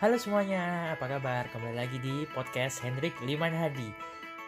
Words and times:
Halo 0.00 0.16
semuanya, 0.16 0.96
apa 0.96 1.04
kabar? 1.04 1.44
Kembali 1.52 1.76
lagi 1.76 2.00
di 2.00 2.24
podcast 2.32 2.80
Hendrik 2.80 3.12
Liman 3.20 3.52
Hadi. 3.52 3.92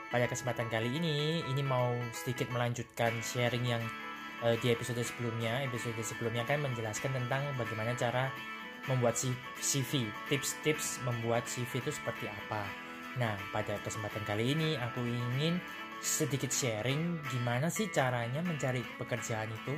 Pada 0.09 0.25
kesempatan 0.25 0.73
kali 0.73 0.97
ini, 0.97 1.45
ini 1.45 1.61
mau 1.61 1.93
sedikit 2.17 2.49
melanjutkan 2.49 3.13
sharing 3.21 3.60
yang 3.68 3.84
uh, 4.41 4.57
di 4.65 4.73
episode 4.73 5.04
sebelumnya. 5.04 5.60
Episode 5.68 6.00
sebelumnya 6.00 6.49
kan 6.49 6.65
menjelaskan 6.65 7.12
tentang 7.12 7.44
bagaimana 7.60 7.92
cara 8.00 8.32
membuat 8.88 9.12
CV, 9.61 10.09
tips-tips 10.32 11.05
membuat 11.05 11.45
CV 11.45 11.84
itu 11.84 11.93
seperti 11.93 12.32
apa. 12.32 12.64
Nah, 13.21 13.37
pada 13.53 13.77
kesempatan 13.84 14.25
kali 14.25 14.57
ini 14.57 14.80
aku 14.80 15.05
ingin 15.05 15.61
sedikit 16.00 16.48
sharing 16.48 17.21
gimana 17.29 17.69
sih 17.69 17.93
caranya 17.93 18.41
mencari 18.41 18.80
pekerjaan 18.96 19.53
itu 19.53 19.77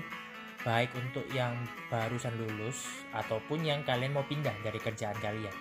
baik 0.65 0.91
untuk 0.97 1.29
yang 1.31 1.53
barusan 1.93 2.35
lulus 2.41 2.89
ataupun 3.13 3.63
yang 3.63 3.85
kalian 3.85 4.17
mau 4.17 4.25
pindah 4.25 4.57
dari 4.65 4.81
kerjaan 4.81 5.17
kalian. 5.21 5.55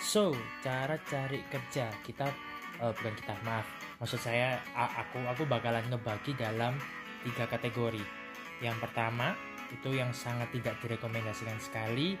So, 0.00 0.32
cara 0.64 0.96
cari 1.04 1.44
kerja 1.50 1.92
kita 2.06 2.24
uh, 2.80 2.94
bukan 2.96 3.14
kita 3.18 3.34
maaf, 3.44 3.68
maksud 4.00 4.22
saya 4.22 4.56
aku 4.72 5.20
aku 5.28 5.44
bakalan 5.44 5.84
ngebagi 5.92 6.32
dalam 6.38 6.78
tiga 7.26 7.44
kategori. 7.50 8.00
Yang 8.64 8.78
pertama 8.80 9.36
itu 9.68 9.92
yang 9.92 10.14
sangat 10.16 10.48
tidak 10.56 10.78
direkomendasikan 10.80 11.58
sekali 11.60 12.16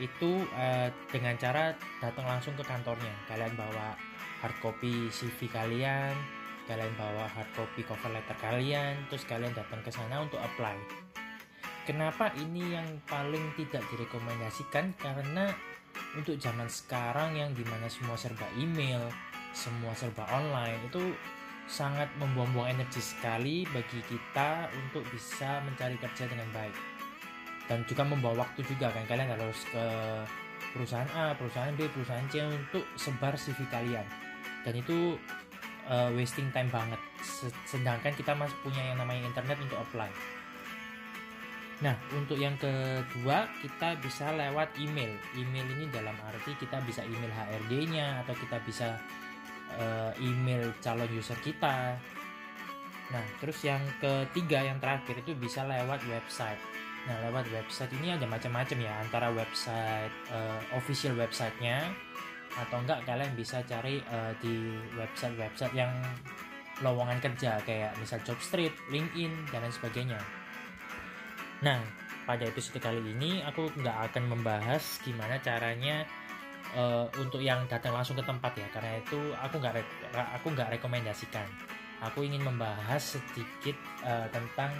itu 0.00 0.42
uh, 0.56 0.88
dengan 1.12 1.36
cara 1.36 1.76
datang 2.00 2.26
langsung 2.26 2.56
ke 2.56 2.64
kantornya. 2.64 3.12
Kalian 3.28 3.52
bawa 3.54 3.94
hard 4.40 4.56
copy 4.64 5.12
CV 5.12 5.46
kalian, 5.52 6.16
kalian 6.64 6.92
bawa 6.96 7.28
hard 7.28 7.50
copy 7.52 7.84
cover 7.84 8.10
letter 8.10 8.36
kalian, 8.40 8.96
terus 9.12 9.22
kalian 9.28 9.52
datang 9.52 9.84
ke 9.84 9.92
sana 9.92 10.24
untuk 10.24 10.40
apply. 10.40 11.09
Kenapa 11.90 12.30
ini 12.38 12.78
yang 12.78 12.86
paling 13.02 13.50
tidak 13.58 13.82
direkomendasikan? 13.90 14.94
Karena 14.94 15.50
untuk 16.14 16.38
zaman 16.38 16.70
sekarang 16.70 17.34
yang 17.34 17.50
di 17.50 17.66
mana 17.66 17.90
semua 17.90 18.14
serba 18.14 18.46
email, 18.54 19.10
semua 19.50 19.90
serba 19.98 20.22
online 20.30 20.78
itu 20.86 21.02
sangat 21.66 22.06
membuang-buang 22.22 22.78
energi 22.78 23.02
sekali 23.02 23.66
bagi 23.74 24.06
kita 24.06 24.70
untuk 24.70 25.02
bisa 25.10 25.66
mencari 25.66 25.98
kerja 25.98 26.30
dengan 26.30 26.46
baik. 26.54 26.76
Dan 27.66 27.82
juga 27.90 28.06
membawa 28.06 28.46
waktu 28.46 28.62
juga 28.70 28.94
kan 28.94 29.02
kalian 29.10 29.34
harus 29.34 29.58
ke 29.66 29.86
perusahaan 30.70 31.10
A, 31.10 31.34
perusahaan 31.34 31.74
B, 31.74 31.90
perusahaan 31.90 32.22
C 32.30 32.38
untuk 32.38 32.86
sebar 32.94 33.34
CV 33.34 33.66
kalian. 33.66 34.06
Dan 34.62 34.78
itu 34.78 35.18
uh, 35.90 36.14
wasting 36.14 36.54
time 36.54 36.70
banget. 36.70 37.02
Sedangkan 37.66 38.14
kita 38.14 38.30
masih 38.38 38.54
punya 38.62 38.94
yang 38.94 39.02
namanya 39.02 39.26
internet 39.26 39.58
untuk 39.58 39.82
apply 39.82 40.38
Nah, 41.80 41.96
untuk 42.12 42.36
yang 42.36 42.52
kedua, 42.60 43.48
kita 43.64 43.96
bisa 44.04 44.28
lewat 44.36 44.76
email. 44.76 45.16
Email 45.32 45.64
ini 45.80 45.88
dalam 45.88 46.12
arti 46.28 46.52
kita 46.60 46.76
bisa 46.84 47.00
email 47.08 47.32
HRD-nya 47.32 48.20
atau 48.20 48.36
kita 48.36 48.60
bisa 48.68 49.00
uh, 49.80 50.12
email 50.20 50.68
calon 50.84 51.08
user 51.08 51.40
kita. 51.40 51.96
Nah, 53.10 53.24
terus 53.40 53.64
yang 53.64 53.80
ketiga, 53.96 54.60
yang 54.60 54.76
terakhir 54.76 55.24
itu 55.24 55.32
bisa 55.40 55.64
lewat 55.64 56.04
website. 56.04 56.60
Nah, 57.08 57.16
lewat 57.24 57.48
website 57.48 57.90
ini 57.96 58.12
ada 58.12 58.28
macam-macam 58.28 58.76
ya, 58.76 58.92
antara 59.00 59.32
website 59.32 60.12
uh, 60.28 60.60
official 60.76 61.16
websitenya 61.16 61.88
atau 62.60 62.82
enggak 62.82 63.00
kalian 63.08 63.32
bisa 63.32 63.64
cari 63.64 64.04
uh, 64.10 64.36
di 64.42 64.76
website-website 64.98 65.72
yang 65.72 65.88
lowongan 66.84 67.16
kerja 67.24 67.56
kayak 67.64 67.96
misal 67.96 68.20
Jobstreet, 68.20 68.76
LinkedIn 68.92 69.32
dan 69.48 69.64
lain 69.64 69.72
sebagainya. 69.72 70.20
Nah, 71.60 71.80
pada 72.24 72.48
episode 72.48 72.80
kali 72.80 73.04
ini 73.04 73.44
aku 73.44 73.68
nggak 73.76 74.12
akan 74.12 74.32
membahas 74.32 74.96
gimana 75.04 75.36
caranya 75.44 76.08
uh, 76.72 77.04
untuk 77.20 77.44
yang 77.44 77.68
datang 77.68 77.92
langsung 77.92 78.16
ke 78.16 78.24
tempat 78.24 78.56
ya, 78.56 78.68
karena 78.72 78.96
itu 78.96 79.20
aku 79.36 79.60
nggak 79.60 79.74
aku 80.40 80.46
nggak 80.56 80.80
rekomendasikan. 80.80 81.44
Aku 82.00 82.24
ingin 82.24 82.40
membahas 82.40 83.20
sedikit 83.20 83.76
uh, 84.08 84.24
tentang 84.32 84.72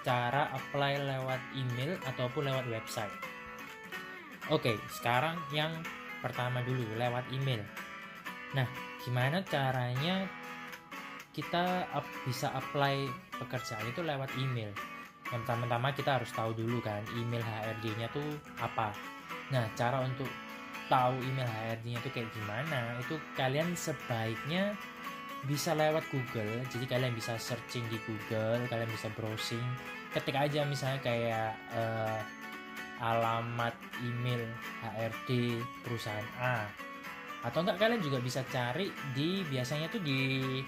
cara 0.00 0.48
apply 0.56 0.96
lewat 1.00 1.40
email 1.52 1.92
ataupun 2.08 2.48
lewat 2.48 2.64
website. 2.72 3.12
Oke, 4.48 4.80
sekarang 4.88 5.36
yang 5.52 5.72
pertama 6.24 6.64
dulu 6.64 6.88
lewat 6.96 7.28
email. 7.36 7.60
Nah, 8.56 8.64
gimana 9.04 9.44
caranya 9.44 10.24
kita 11.36 11.84
bisa 12.24 12.48
apply 12.56 13.08
pekerjaan 13.36 13.84
itu 13.92 14.00
lewat 14.00 14.32
email? 14.40 14.72
Yang 15.34 15.42
pertama-tama 15.42 15.90
kita 15.90 16.22
harus 16.22 16.30
tahu 16.30 16.54
dulu 16.54 16.78
kan 16.78 17.02
email 17.18 17.42
HRD-nya 17.42 18.06
tuh 18.14 18.38
apa. 18.62 18.94
Nah 19.50 19.66
cara 19.74 19.98
untuk 20.06 20.30
tahu 20.86 21.18
email 21.26 21.50
HRD-nya 21.50 21.98
tuh 22.06 22.12
kayak 22.14 22.30
gimana 22.30 23.02
itu 23.02 23.18
kalian 23.34 23.74
sebaiknya 23.74 24.78
bisa 25.50 25.74
lewat 25.74 26.06
Google. 26.14 26.62
Jadi 26.70 26.86
kalian 26.86 27.18
bisa 27.18 27.34
searching 27.34 27.82
di 27.90 27.98
Google 28.06 28.62
kalian 28.70 28.86
bisa 28.94 29.10
browsing. 29.18 29.66
Ketik 30.14 30.38
aja 30.38 30.62
misalnya 30.62 31.02
kayak 31.02 31.50
uh, 31.74 32.22
alamat 33.02 33.74
email 34.06 34.46
HRD 34.86 35.58
perusahaan 35.82 36.30
A. 36.38 36.62
Atau 37.42 37.66
enggak 37.66 37.82
kalian 37.82 38.00
juga 38.00 38.22
bisa 38.22 38.46
cari 38.48 38.88
di 39.12 39.42
biasanya 39.50 39.90
tuh 39.90 40.00
di 40.00 40.62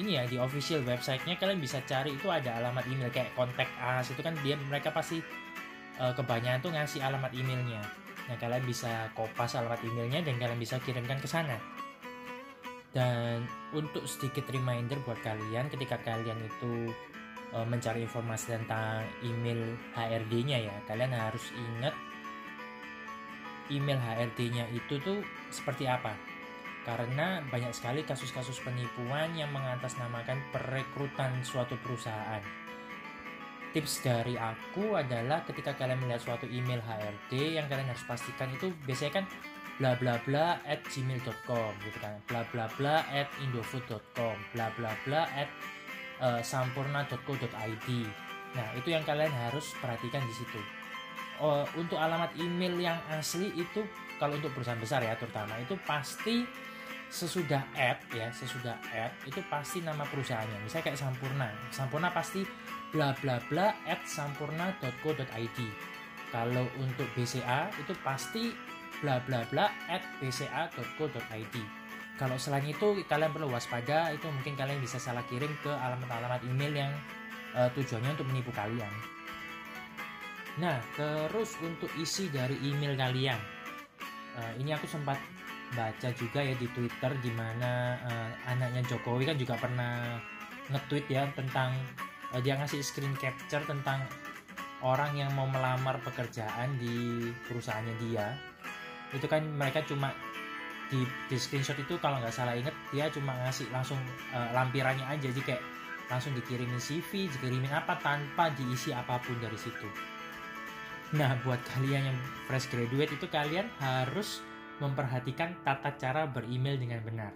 ini 0.00 0.16
ya 0.16 0.24
di 0.24 0.40
official 0.40 0.80
websitenya 0.88 1.36
kalian 1.36 1.60
bisa 1.60 1.84
cari 1.84 2.16
itu 2.16 2.32
ada 2.32 2.56
alamat 2.56 2.88
email 2.88 3.12
kayak 3.12 3.36
kontak 3.36 3.68
us 3.76 4.08
itu 4.08 4.24
kan 4.24 4.32
dia 4.40 4.56
mereka 4.56 4.88
pasti 4.88 5.20
uh, 6.00 6.12
kebanyakan 6.16 6.64
tuh 6.64 6.72
ngasih 6.72 7.00
alamat 7.04 7.32
emailnya. 7.36 7.82
Nah 8.28 8.36
kalian 8.40 8.64
bisa 8.64 9.12
kopas 9.12 9.52
alamat 9.58 9.84
emailnya 9.84 10.24
dan 10.24 10.40
kalian 10.40 10.56
bisa 10.56 10.80
kirimkan 10.80 11.20
ke 11.20 11.28
sana. 11.28 11.60
Dan 12.92 13.44
untuk 13.72 14.04
sedikit 14.08 14.48
reminder 14.52 15.00
buat 15.04 15.20
kalian 15.20 15.68
ketika 15.72 16.00
kalian 16.00 16.40
itu 16.40 16.92
uh, 17.52 17.66
mencari 17.68 18.04
informasi 18.08 18.56
tentang 18.56 19.04
email 19.20 19.76
HRD-nya 19.92 20.72
ya 20.72 20.76
kalian 20.88 21.12
harus 21.12 21.52
ingat 21.52 21.94
email 23.68 23.96
HRD-nya 24.00 24.68
itu 24.72 25.00
tuh 25.00 25.20
seperti 25.48 25.88
apa 25.88 26.31
karena 26.82 27.38
banyak 27.46 27.70
sekali 27.70 28.02
kasus-kasus 28.02 28.58
penipuan 28.62 29.30
yang 29.38 29.50
mengatasnamakan 29.54 30.38
perekrutan 30.50 31.30
suatu 31.46 31.78
perusahaan. 31.78 32.42
Tips 33.72 34.04
dari 34.04 34.36
aku 34.36 35.00
adalah 35.00 35.40
ketika 35.48 35.72
kalian 35.72 36.02
melihat 36.04 36.20
suatu 36.20 36.44
email 36.44 36.82
HRD 36.84 37.56
yang 37.56 37.66
kalian 37.72 37.88
harus 37.88 38.04
pastikan 38.04 38.52
itu 38.52 38.68
biasanya 38.84 39.22
kan 39.22 39.24
bla 39.80 39.96
bla 39.96 40.20
bla 40.28 40.60
at 40.68 40.84
gmail.com 40.92 41.72
gitu 41.88 41.98
kan. 42.02 42.20
Bla 42.28 42.44
bla 42.52 42.68
bla 42.76 43.00
at 43.08 43.32
indofood.com 43.40 44.36
bla 44.52 44.68
bla 44.76 44.92
bla 45.08 45.24
at 45.32 45.48
uh, 46.20 46.40
sampurna.co.id 46.44 47.88
nah 48.52 48.68
itu 48.76 48.92
yang 48.92 49.00
kalian 49.08 49.32
harus 49.32 49.72
perhatikan 49.80 50.20
di 50.28 50.34
situ. 50.36 50.60
Uh, 51.40 51.64
untuk 51.80 51.96
alamat 51.96 52.36
email 52.36 52.76
yang 52.76 52.98
asli 53.08 53.48
itu 53.56 53.80
kalau 54.20 54.36
untuk 54.36 54.52
perusahaan 54.52 54.78
besar 54.78 55.00
ya 55.00 55.16
terutama 55.16 55.56
itu 55.58 55.74
pasti 55.88 56.44
sesudah 57.12 57.60
add 57.76 58.00
ya 58.16 58.32
sesudah 58.32 58.72
add 58.88 59.12
itu 59.28 59.44
pasti 59.52 59.84
nama 59.84 60.08
perusahaannya. 60.08 60.64
Misalnya 60.64 60.84
kayak 60.88 61.00
Sampurna. 61.00 61.48
Sampurna 61.68 62.08
pasti 62.08 62.40
bla 62.92 63.12
bla 63.20 63.36
bla 63.52 63.76
at 63.84 64.00
sampurna.co.id 64.08 65.58
kalau 66.32 66.64
untuk 66.80 67.08
BCA 67.12 67.68
itu 67.76 67.92
pasti 68.00 68.52
bla 69.04 69.20
bla 69.24 69.44
bla 69.48 69.68
at 69.88 70.04
bca.co.id 70.20 71.56
kalau 72.20 72.36
selain 72.36 72.68
itu 72.68 73.00
kalian 73.08 73.32
perlu 73.32 73.48
waspada 73.48 74.12
itu 74.12 74.28
mungkin 74.28 74.54
kalian 74.54 74.78
bisa 74.84 75.00
salah 75.00 75.24
kirim 75.32 75.50
ke 75.64 75.72
alamat-alamat 75.72 76.44
email 76.44 76.86
yang 76.86 76.92
uh, 77.56 77.72
tujuannya 77.72 78.12
untuk 78.14 78.28
menipu 78.28 78.52
kalian. 78.52 78.92
Nah 80.60 80.78
terus 80.92 81.56
untuk 81.64 81.88
isi 81.96 82.28
dari 82.28 82.60
email 82.60 82.92
kalian. 82.94 83.40
Uh, 84.32 84.52
ini 84.60 84.76
aku 84.76 84.84
sempat 84.84 85.16
baca 85.72 86.08
juga 86.12 86.40
ya 86.44 86.54
di 86.56 86.68
Twitter 86.70 87.12
gimana 87.24 87.96
uh, 88.04 88.30
anaknya 88.48 88.84
Jokowi 88.92 89.24
kan 89.28 89.36
juga 89.40 89.56
pernah 89.56 90.20
nge-tweet 90.68 91.06
ya 91.08 91.26
tentang 91.32 91.72
uh, 92.32 92.40
dia 92.40 92.56
ngasih 92.60 92.84
screen 92.84 93.16
capture 93.16 93.64
tentang 93.64 94.04
orang 94.82 95.14
yang 95.14 95.30
mau 95.32 95.46
melamar 95.46 96.02
pekerjaan 96.02 96.76
di 96.76 97.28
perusahaannya 97.48 97.94
dia. 98.02 98.34
Itu 99.14 99.30
kan 99.30 99.44
mereka 99.46 99.86
cuma 99.86 100.10
di, 100.90 101.06
di 101.30 101.36
screenshot 101.38 101.78
itu 101.78 101.96
kalau 102.02 102.20
nggak 102.20 102.34
salah 102.34 102.52
inget 102.52 102.74
dia 102.92 103.08
cuma 103.08 103.32
ngasih 103.46 103.70
langsung 103.72 103.98
uh, 104.34 104.50
lampirannya 104.52 105.06
aja. 105.06 105.30
Jadi 105.30 105.40
kayak 105.40 105.62
langsung 106.10 106.36
dikirimin 106.36 106.76
CV 106.76 107.30
dikirimin 107.32 107.72
apa 107.72 107.96
tanpa 108.02 108.52
diisi 108.52 108.92
apa 108.92 109.16
pun 109.22 109.38
dari 109.40 109.56
situ. 109.56 109.88
Nah 111.16 111.36
buat 111.44 111.60
kalian 111.76 112.12
yang 112.12 112.18
fresh 112.44 112.68
graduate 112.68 113.16
itu 113.16 113.26
kalian 113.32 113.68
harus 113.80 114.44
memperhatikan 114.82 115.62
tata 115.62 115.94
cara 115.94 116.26
beremail 116.26 116.76
dengan 116.76 117.00
benar. 117.06 117.32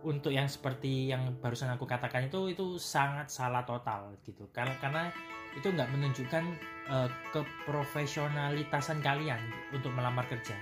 Untuk 0.00 0.32
yang 0.32 0.48
seperti 0.48 1.12
yang 1.12 1.36
barusan 1.42 1.74
aku 1.74 1.84
katakan 1.84 2.32
itu 2.32 2.48
itu 2.54 2.80
sangat 2.80 3.28
salah 3.28 3.66
total 3.68 4.16
gitu. 4.24 4.48
Karena 4.54 4.72
karena 4.80 5.12
itu 5.58 5.68
nggak 5.74 5.90
menunjukkan 5.90 6.44
uh, 6.88 7.10
keprofesionalitasan 7.34 9.02
kalian 9.02 9.40
untuk 9.74 9.90
melamar 9.92 10.24
kerja. 10.28 10.54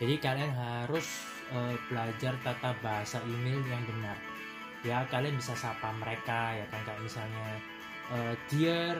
jadi 0.00 0.16
kalian 0.16 0.52
harus 0.56 1.04
uh, 1.52 1.76
belajar 1.92 2.32
tata 2.40 2.72
bahasa 2.80 3.20
email 3.28 3.60
yang 3.68 3.84
benar 3.84 4.16
ya 4.80 5.04
kalian 5.12 5.36
bisa 5.36 5.52
sapa 5.52 5.92
mereka 6.00 6.56
ya 6.56 6.64
kan 6.72 6.80
kayak 6.88 7.04
misalnya 7.04 7.48
uh, 8.08 8.32
dear 8.48 8.96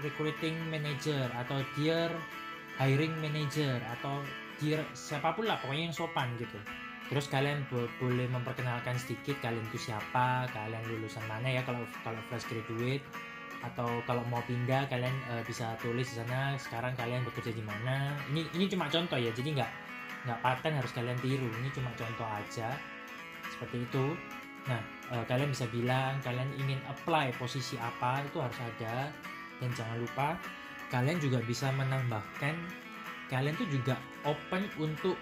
recruiting 0.00 0.56
manager 0.72 1.28
atau 1.36 1.60
dear 1.76 2.08
hiring 2.80 3.12
manager 3.20 3.76
atau 4.00 4.24
dear 4.62 4.86
siapa 4.94 5.34
pun 5.34 5.50
lah 5.50 5.58
pokoknya 5.58 5.90
yang 5.90 5.96
sopan 5.96 6.30
gitu. 6.38 6.54
Terus 7.10 7.26
kalian 7.26 7.66
bo 7.66 7.90
boleh 7.98 8.30
memperkenalkan 8.30 8.94
sedikit 8.94 9.34
kalian 9.42 9.66
itu 9.74 9.90
siapa 9.90 10.46
kalian 10.54 10.86
lulusan 10.86 11.26
mana 11.26 11.50
ya 11.50 11.66
kalau 11.66 11.82
kalau 12.06 12.22
fresh 12.30 12.46
graduate. 12.46 13.02
Atau 13.62 13.86
kalau 14.10 14.26
mau 14.26 14.42
pindah 14.42 14.90
kalian 14.90 15.14
uh, 15.30 15.42
bisa 15.46 15.78
tulis 15.78 16.02
di 16.02 16.18
sana 16.18 16.58
sekarang 16.58 16.94
kalian 16.98 17.22
bekerja 17.26 17.50
di 17.54 17.62
mana. 17.62 18.14
Ini 18.30 18.46
ini 18.54 18.70
cuma 18.70 18.86
contoh 18.86 19.18
ya 19.18 19.34
jadi 19.34 19.58
nggak 19.58 19.70
nggak 20.30 20.38
paten 20.38 20.78
harus 20.78 20.94
kalian 20.94 21.18
tiru 21.18 21.46
ini 21.46 21.68
cuma 21.74 21.90
contoh 21.98 22.26
aja. 22.26 22.74
Seperti 23.50 23.82
itu. 23.82 24.14
Nah 24.62 24.78
e, 25.10 25.16
kalian 25.26 25.50
bisa 25.50 25.66
bilang 25.74 26.22
kalian 26.22 26.46
ingin 26.54 26.78
apply 26.86 27.34
posisi 27.34 27.74
apa 27.78 28.22
itu 28.22 28.38
harus 28.38 28.58
ada. 28.62 29.10
Dan 29.58 29.70
jangan 29.74 29.98
lupa 29.98 30.28
kalian 30.90 31.18
juga 31.18 31.38
bisa 31.42 31.70
menambahkan 31.74 32.54
kalian 33.32 33.56
tuh 33.56 33.68
juga 33.72 33.96
open 34.28 34.68
untuk 34.76 35.16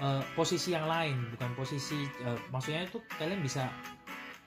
e, 0.00 0.24
posisi 0.32 0.72
yang 0.72 0.88
lain 0.88 1.20
bukan 1.36 1.52
posisi 1.52 2.08
e, 2.24 2.28
maksudnya 2.48 2.88
itu 2.88 3.04
kalian 3.20 3.44
bisa 3.44 3.68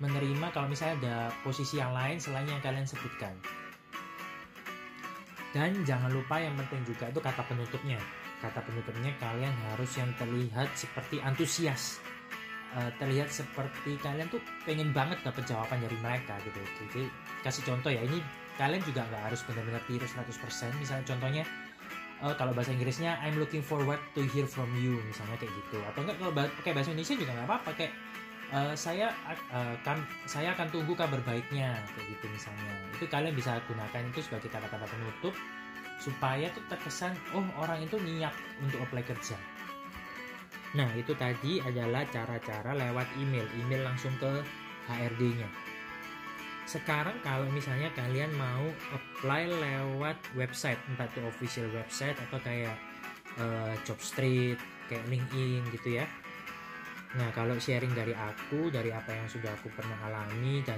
menerima 0.01 0.50
kalau 0.50 0.65
misalnya 0.65 0.95
ada 1.06 1.15
posisi 1.45 1.77
yang 1.77 1.94
lain 1.94 2.18
selain 2.18 2.50
yang 2.50 2.63
kalian 2.65 2.88
sebutkan. 2.88 3.36
Dan 5.50 5.81
jangan 5.83 6.13
lupa 6.13 6.39
yang 6.39 6.56
penting 6.56 6.81
juga 6.88 7.12
itu 7.12 7.19
kata 7.19 7.41
penutupnya. 7.45 8.00
Kata 8.39 8.63
penutupnya 8.63 9.12
kalian 9.19 9.51
harus 9.74 9.91
yang 10.00 10.07
terlihat 10.15 10.71
seperti 10.77 11.19
antusias. 11.19 12.00
Uh, 12.69 12.94
terlihat 13.01 13.33
seperti 13.33 13.97
kalian 13.97 14.30
tuh 14.30 14.38
pengen 14.62 14.94
banget 14.94 15.18
dapat 15.25 15.41
jawaban 15.50 15.81
dari 15.81 15.97
mereka 16.06 16.38
gitu. 16.45 16.62
Jadi 16.86 17.03
kasih 17.41 17.65
contoh 17.65 17.89
ya 17.89 18.06
ini 18.06 18.21
kalian 18.62 18.83
juga 18.86 19.09
nggak 19.09 19.24
harus 19.25 19.41
benar-benar 19.50 19.81
tiru 19.89 20.06
100% 20.06 20.77
misalnya 20.77 21.06
contohnya 21.09 21.44
uh, 22.24 22.36
kalau 22.36 22.51
bahasa 22.51 22.71
Inggrisnya 22.75 23.19
I'm 23.24 23.39
looking 23.39 23.63
forward 23.63 24.00
to 24.16 24.21
hear 24.31 24.48
from 24.48 24.69
you 24.77 25.00
misalnya 25.07 25.38
kayak 25.39 25.54
gitu. 25.56 25.77
Atau 25.83 26.06
enggak 26.06 26.18
kalau 26.19 26.33
pakai 26.36 26.71
bahasa 26.75 26.89
Indonesia 26.92 27.16
juga 27.16 27.31
nggak 27.36 27.48
apa-apa 27.48 27.71
kayak 27.75 27.94
uh, 28.51 28.74
saya 28.75 29.07
uh, 29.51 29.75
kan 29.83 29.98
saya 30.27 30.56
akan 30.56 30.68
tunggu 30.71 30.94
kabar 30.95 31.19
baiknya 31.24 31.80
kayak 31.95 32.07
gitu 32.18 32.25
misalnya. 32.31 32.71
Itu 32.95 33.06
kalian 33.07 33.33
bisa 33.36 33.60
gunakan 33.68 34.01
itu 34.10 34.19
sebagai 34.24 34.50
kata-kata 34.51 34.86
penutup 34.88 35.33
supaya 36.00 36.48
tuh 36.56 36.63
terkesan 36.71 37.12
oh 37.36 37.44
orang 37.60 37.83
itu 37.83 38.00
niat 38.00 38.31
untuk 38.63 38.80
apply 38.83 39.04
kerja. 39.04 39.36
Nah 40.77 40.88
itu 40.94 41.12
tadi 41.18 41.60
adalah 41.60 42.06
cara-cara 42.07 42.77
lewat 42.77 43.07
email. 43.18 43.48
Email 43.65 43.83
langsung 43.89 44.13
ke 44.22 44.31
HRD-nya 44.89 45.69
sekarang 46.69 47.18
kalau 47.25 47.50
misalnya 47.50 47.89
kalian 47.98 48.30
mau 48.38 48.69
apply 48.94 49.50
lewat 49.50 50.21
website 50.38 50.77
entah 50.86 51.10
itu 51.10 51.25
official 51.25 51.66
website 51.74 52.13
atau 52.30 52.38
kayak 52.45 52.77
uh, 53.42 53.74
Jobstreet 53.89 54.62
kayak 54.86 55.01
LinkedIn 55.10 55.66
gitu 55.74 55.98
ya. 55.98 56.06
Nah 57.18 57.33
kalau 57.33 57.57
sharing 57.57 57.89
dari 57.98 58.13
aku 58.13 58.69
dari 58.69 58.94
apa 58.94 59.18
yang 59.18 59.25
sudah 59.25 59.50
aku 59.50 59.74
pernah 59.74 59.98
alami 60.06 60.62
dan 60.62 60.77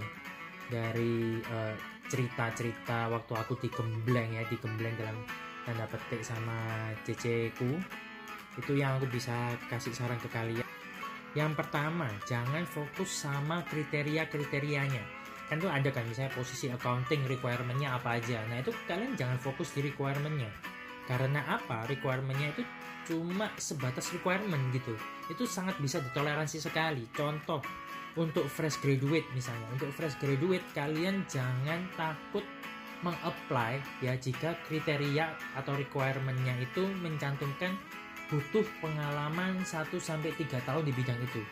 dari 0.72 1.44
uh, 1.44 1.76
cerita-cerita 2.08 3.12
waktu 3.12 3.34
aku 3.36 3.60
digembleng 3.60 4.40
ya 4.40 4.48
digembleng 4.48 4.96
dalam 4.96 5.20
tanda 5.68 5.84
petik 5.92 6.24
sama 6.24 6.88
CC 7.04 7.52
ku 7.60 7.68
itu 8.56 8.80
yang 8.80 8.96
aku 8.96 9.12
bisa 9.12 9.60
kasih 9.68 9.92
saran 9.92 10.20
ke 10.24 10.32
kalian. 10.32 10.68
Yang 11.36 11.52
pertama 11.60 12.08
jangan 12.24 12.64
fokus 12.64 13.12
sama 13.12 13.68
kriteria-kriterianya 13.68 15.21
kan 15.52 15.60
tuh 15.60 15.68
ada 15.68 15.92
kan 15.92 16.08
misalnya 16.08 16.32
posisi 16.32 16.72
accounting 16.72 17.28
requirementnya 17.28 18.00
apa 18.00 18.24
aja. 18.24 18.40
Nah 18.48 18.64
itu 18.64 18.72
kalian 18.88 19.20
jangan 19.20 19.36
fokus 19.36 19.76
di 19.76 19.84
requirementnya. 19.84 20.48
Karena 21.04 21.44
apa? 21.44 21.84
Requirementnya 21.92 22.56
itu 22.56 22.64
cuma 23.12 23.52
sebatas 23.60 24.16
requirement 24.16 24.72
gitu. 24.72 24.96
Itu 25.28 25.44
sangat 25.44 25.76
bisa 25.84 26.00
ditoleransi 26.00 26.56
sekali. 26.56 27.04
Contoh 27.12 27.60
untuk 28.16 28.48
fresh 28.48 28.80
graduate 28.80 29.28
misalnya. 29.36 29.68
Untuk 29.76 29.92
fresh 29.92 30.16
graduate 30.24 30.64
kalian 30.72 31.28
jangan 31.28 31.84
takut 32.00 32.48
mengapply 33.04 33.84
ya 34.00 34.16
jika 34.16 34.56
kriteria 34.72 35.36
atau 35.60 35.76
requirementnya 35.76 36.64
itu 36.64 36.88
mencantumkan 37.04 37.76
butuh 38.32 38.64
pengalaman 38.80 39.60
1 39.68 39.92
sampai 40.00 40.32
3 40.32 40.64
tahun 40.64 40.88
di 40.88 40.96
bidang 40.96 41.20
itu. 41.20 41.44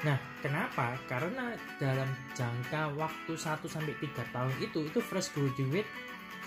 Nah, 0.00 0.16
kenapa? 0.40 0.96
Karena 1.04 1.52
dalam 1.76 2.08
jangka 2.32 2.96
waktu 2.96 3.32
1 3.36 3.68
sampai 3.68 3.92
3 4.00 4.32
tahun 4.32 4.54
itu 4.64 4.80
itu 4.88 4.98
fresh 5.00 5.36
graduate 5.36 5.88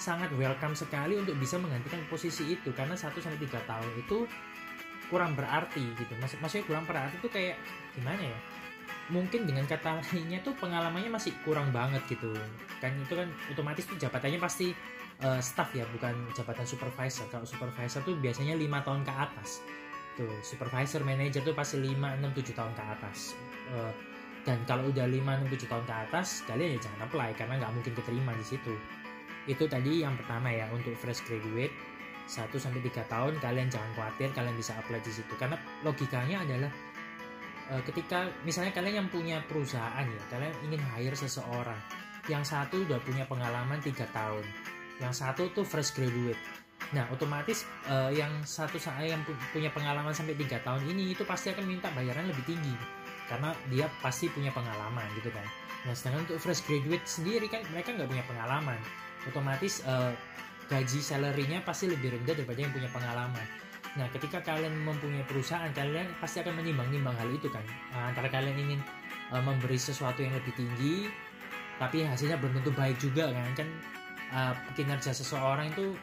sangat 0.01 0.33
welcome 0.33 0.73
sekali 0.73 1.13
untuk 1.21 1.38
bisa 1.38 1.61
menggantikan 1.61 2.01
posisi 2.09 2.50
itu 2.50 2.73
karena 2.73 2.97
1 2.97 3.13
sampai 3.13 3.38
3 3.38 3.69
tahun 3.69 3.91
itu 4.01 4.25
kurang 5.13 5.38
berarti 5.38 5.85
gitu. 6.01 6.13
Maksud 6.17 6.41
maksudnya 6.41 6.65
kurang 6.65 6.85
berarti 6.89 7.21
itu 7.21 7.29
kayak 7.29 7.61
gimana 7.94 8.25
ya? 8.25 8.39
mungkin 9.11 9.44
dengan 9.44 9.67
kata 9.67 10.00
lainnya 10.00 10.39
tuh 10.39 10.55
pengalamannya 10.55 11.11
masih 11.11 11.35
kurang 11.44 11.75
banget 11.75 12.00
gitu 12.07 12.31
kan 12.79 12.95
itu 12.95 13.11
kan 13.11 13.27
otomatis 13.51 13.83
tuh 13.83 14.00
jabatannya 14.00 14.39
pasti 14.39 14.71
uh, 15.19 15.44
staff 15.44 15.75
ya 15.75 15.83
bukan 15.91 16.15
jabatan 16.31 16.63
supervisor 16.63 17.27
kalau 17.27 17.44
supervisor 17.44 18.00
tuh 18.07 18.15
biasanya 18.15 18.55
lima 18.55 18.79
tahun 18.79 19.03
ke 19.03 19.11
atas 19.11 19.59
tuh 20.15 20.31
supervisor 20.45 21.01
manager 21.06 21.42
tuh 21.44 21.56
pasti 21.56 21.81
5 21.81 21.94
6 21.94 22.39
7 22.39 22.57
tahun 22.57 22.74
ke 22.74 22.83
atas. 22.83 23.33
Uh, 23.71 23.92
dan 24.44 24.60
kalau 24.68 24.92
udah 24.92 25.07
5 25.07 25.19
6 25.48 25.56
7 25.56 25.71
tahun 25.71 25.86
ke 25.88 25.94
atas 26.10 26.44
kalian 26.45 26.75
ya 26.75 26.80
jangan 26.83 27.00
apply 27.07 27.30
karena 27.33 27.54
nggak 27.63 27.74
mungkin 27.74 27.94
keterima 27.95 28.31
di 28.36 28.45
situ. 28.45 28.74
Itu 29.50 29.68
tadi 29.68 30.04
yang 30.04 30.15
pertama 30.19 30.51
ya 30.51 30.68
untuk 30.71 30.95
fresh 30.95 31.24
graduate 31.25 31.74
1 32.27 32.50
sampai 32.56 32.80
3 32.80 33.12
tahun 33.12 33.33
kalian 33.44 33.68
jangan 33.68 33.92
khawatir 33.95 34.30
kalian 34.31 34.56
bisa 34.56 34.75
apply 34.80 35.00
di 35.01 35.12
situ. 35.12 35.33
Karena 35.36 35.60
logikanya 35.83 36.44
adalah 36.44 36.71
Eh, 37.71 37.81
ketika 37.88 38.27
misalnya 38.44 38.75
kalian 38.75 39.07
yang 39.07 39.10
punya 39.10 39.39
perusahaan 39.48 40.04
ya 40.04 40.21
kalian 40.27 40.51
ingin 40.68 40.81
hire 40.94 41.15
seseorang 41.15 41.80
yang 42.27 42.44
satu 42.44 42.83
udah 42.83 43.00
punya 43.00 43.24
pengalaman 43.24 43.80
tiga 43.80 44.04
tahun 44.12 44.44
yang 45.00 45.15
satu 45.15 45.48
tuh 45.56 45.63
fresh 45.63 45.95
graduate 45.95 46.39
nah 46.91 47.07
otomatis 47.09 47.63
uh, 47.88 48.12
yang 48.12 48.30
satu 48.44 48.75
saya 48.75 49.15
yang 49.15 49.21
punya 49.56 49.71
pengalaman 49.71 50.12
sampai 50.12 50.35
tiga 50.35 50.59
tahun 50.62 50.83
ini 50.89 51.15
itu 51.15 51.24
pasti 51.24 51.55
akan 51.55 51.65
minta 51.65 51.88
bayaran 51.96 52.27
lebih 52.27 52.43
tinggi 52.43 52.75
karena 53.31 53.55
dia 53.72 53.88
pasti 54.03 54.27
punya 54.27 54.51
pengalaman 54.51 55.08
gitu 55.15 55.31
kan 55.31 55.48
nah 55.88 55.93
sedangkan 55.96 56.27
untuk 56.27 56.38
fresh 56.43 56.62
graduate 56.67 57.05
sendiri 57.08 57.48
kan 57.48 57.63
mereka 57.72 57.96
nggak 57.96 58.10
punya 58.12 58.25
pengalaman 58.27 58.79
otomatis 59.24 59.79
uh, 59.88 60.12
gaji 60.67 61.00
salarynya 61.00 61.63
pasti 61.63 61.88
lebih 61.88 62.19
rendah 62.19 62.36
daripada 62.36 62.60
yang 62.60 62.74
punya 62.75 62.89
pengalaman 62.91 63.48
Nah, 63.93 64.10
ketika 64.10 64.41
kalian 64.41 64.74
mempunyai 64.81 65.22
perusahaan, 65.29 65.69
kalian 65.69 66.10
pasti 66.17 66.41
akan 66.41 66.58
menimbang-nimbang 66.58 67.13
hal 67.13 67.29
itu 67.29 67.46
kan. 67.46 67.62
Nah, 67.93 68.10
antara 68.10 68.25
kalian 68.25 68.58
ingin 68.58 68.79
uh, 69.29 69.38
memberi 69.38 69.77
sesuatu 69.77 70.25
yang 70.25 70.34
lebih 70.34 70.53
tinggi, 70.58 71.13
tapi 71.77 72.01
hasilnya 72.01 72.41
belum 72.41 72.58
tentu 72.62 72.74
baik 72.74 72.98
juga 72.98 73.29
kan. 73.29 73.53
Kan 73.53 73.69
uh, 74.34 74.53
kinerja 74.74 75.13
seseorang 75.13 75.69
itu 75.69 75.93